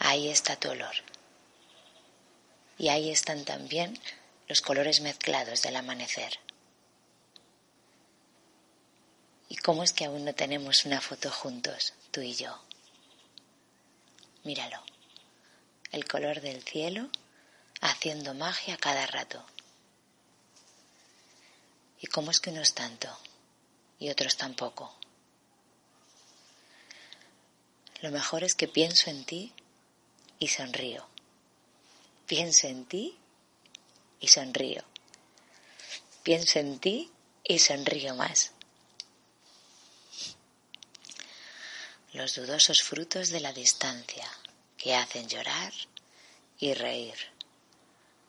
ahí 0.00 0.28
está 0.28 0.56
tu 0.56 0.68
olor? 0.68 0.96
Y 2.76 2.90
ahí 2.90 3.10
están 3.10 3.46
también 3.46 3.98
los 4.48 4.60
colores 4.60 5.00
mezclados 5.00 5.62
del 5.62 5.76
amanecer. 5.76 6.38
¿Y 9.52 9.56
cómo 9.56 9.82
es 9.82 9.92
que 9.92 10.06
aún 10.06 10.24
no 10.24 10.34
tenemos 10.34 10.86
una 10.86 11.02
foto 11.02 11.30
juntos, 11.30 11.92
tú 12.10 12.22
y 12.22 12.32
yo? 12.32 12.58
Míralo, 14.44 14.82
el 15.90 16.08
color 16.08 16.40
del 16.40 16.62
cielo 16.62 17.10
haciendo 17.82 18.32
magia 18.32 18.78
cada 18.78 19.06
rato. 19.06 19.44
¿Y 22.00 22.06
cómo 22.06 22.30
es 22.30 22.40
que 22.40 22.48
unos 22.48 22.72
tanto 22.72 23.14
y 23.98 24.08
otros 24.08 24.38
tampoco? 24.38 24.96
Lo 28.00 28.10
mejor 28.10 28.44
es 28.44 28.54
que 28.54 28.68
pienso 28.68 29.10
en 29.10 29.26
ti 29.26 29.52
y 30.38 30.48
sonrío. 30.48 31.06
Pienso 32.24 32.68
en 32.68 32.86
ti 32.86 33.18
y 34.18 34.28
sonrío. 34.28 34.82
Pienso 36.22 36.58
en 36.58 36.78
ti 36.78 37.12
y 37.44 37.58
sonrío 37.58 38.14
más. 38.14 38.52
Los 42.12 42.34
dudosos 42.34 42.82
frutos 42.82 43.30
de 43.30 43.40
la 43.40 43.52
distancia 43.52 44.28
que 44.76 44.94
hacen 44.94 45.28
llorar 45.28 45.72
y 46.58 46.74
reír. 46.74 47.14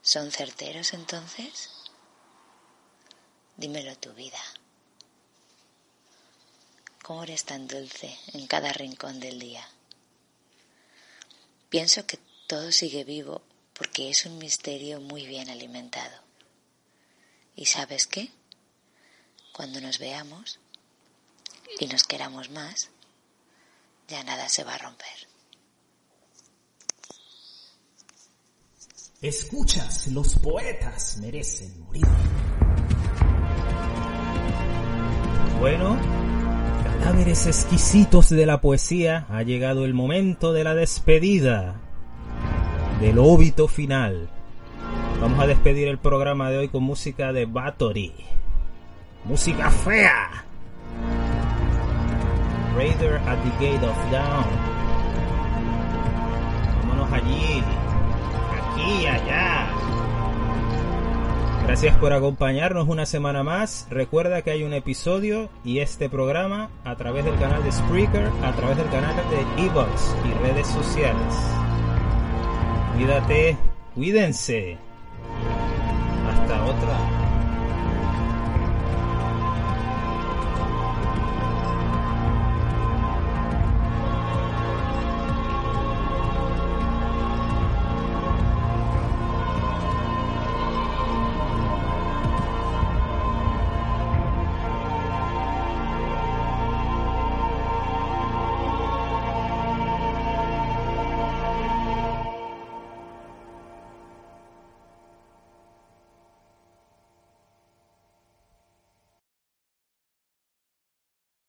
¿Son 0.01 0.31
certeros 0.31 0.93
entonces? 0.93 1.69
Dímelo 3.57 3.97
tu 3.97 4.13
vida. 4.13 4.41
¿Cómo 7.01 7.23
eres 7.23 7.43
tan 7.43 7.67
dulce 7.67 8.17
en 8.33 8.47
cada 8.47 8.71
rincón 8.71 9.19
del 9.19 9.37
día? 9.39 9.67
Pienso 11.69 12.05
que 12.07 12.19
todo 12.47 12.71
sigue 12.71 13.03
vivo 13.03 13.41
porque 13.73 14.09
es 14.09 14.25
un 14.25 14.37
misterio 14.37 15.01
muy 15.01 15.25
bien 15.25 15.49
alimentado. 15.49 16.21
¿Y 17.55 17.65
sabes 17.65 18.07
qué? 18.07 18.31
Cuando 19.51 19.81
nos 19.81 19.99
veamos 19.99 20.59
y 21.79 21.87
nos 21.87 22.03
queramos 22.03 22.49
más, 22.49 22.89
ya 24.13 24.23
nada 24.23 24.47
se 24.47 24.63
va 24.63 24.75
a 24.75 24.77
romper. 24.77 25.07
Escuchas, 29.23 30.07
los 30.07 30.35
poetas 30.35 31.17
merecen 31.19 31.83
morir. 31.83 32.05
Bueno, 35.59 35.97
cadáveres 36.83 37.47
exquisitos 37.47 38.29
de 38.29 38.45
la 38.45 38.61
poesía, 38.61 39.25
ha 39.29 39.41
llegado 39.41 39.83
el 39.83 39.95
momento 39.95 40.53
de 40.53 40.63
la 40.63 40.75
despedida, 40.75 41.81
del 42.99 43.17
óbito 43.17 43.67
final. 43.67 44.29
Vamos 45.21 45.39
a 45.39 45.47
despedir 45.47 45.87
el 45.87 45.97
programa 45.97 46.51
de 46.51 46.59
hoy 46.59 46.69
con 46.69 46.83
música 46.83 47.33
de 47.33 47.45
Battery. 47.47 48.13
Música 49.23 49.71
fea. 49.71 50.45
Raider 52.75 53.17
at 53.27 53.37
the 53.43 53.51
Gate 53.59 53.85
of 53.85 53.95
Dawn. 54.11 54.45
Vámonos 56.81 57.11
allí, 57.11 57.63
aquí, 58.51 59.05
allá. 59.05 59.67
Gracias 61.63 61.95
por 61.97 62.11
acompañarnos 62.11 62.89
una 62.89 63.05
semana 63.05 63.41
más. 63.43 63.87
Recuerda 63.89 64.41
que 64.41 64.51
hay 64.51 64.63
un 64.63 64.73
episodio 64.73 65.49
y 65.63 65.79
este 65.79 66.09
programa 66.09 66.69
a 66.83 66.95
través 66.97 67.23
del 67.23 67.39
canal 67.39 67.63
de 67.63 67.71
Spreaker, 67.71 68.29
a 68.43 68.51
través 68.51 68.77
del 68.77 68.89
canal 68.89 69.15
de 69.15 69.65
Evox 69.65 70.15
y 70.25 70.45
redes 70.45 70.67
sociales. 70.67 71.33
Cuídate, 72.95 73.57
cuídense. 73.95 74.77
Hasta 76.27 76.63
otra. 76.65 77.22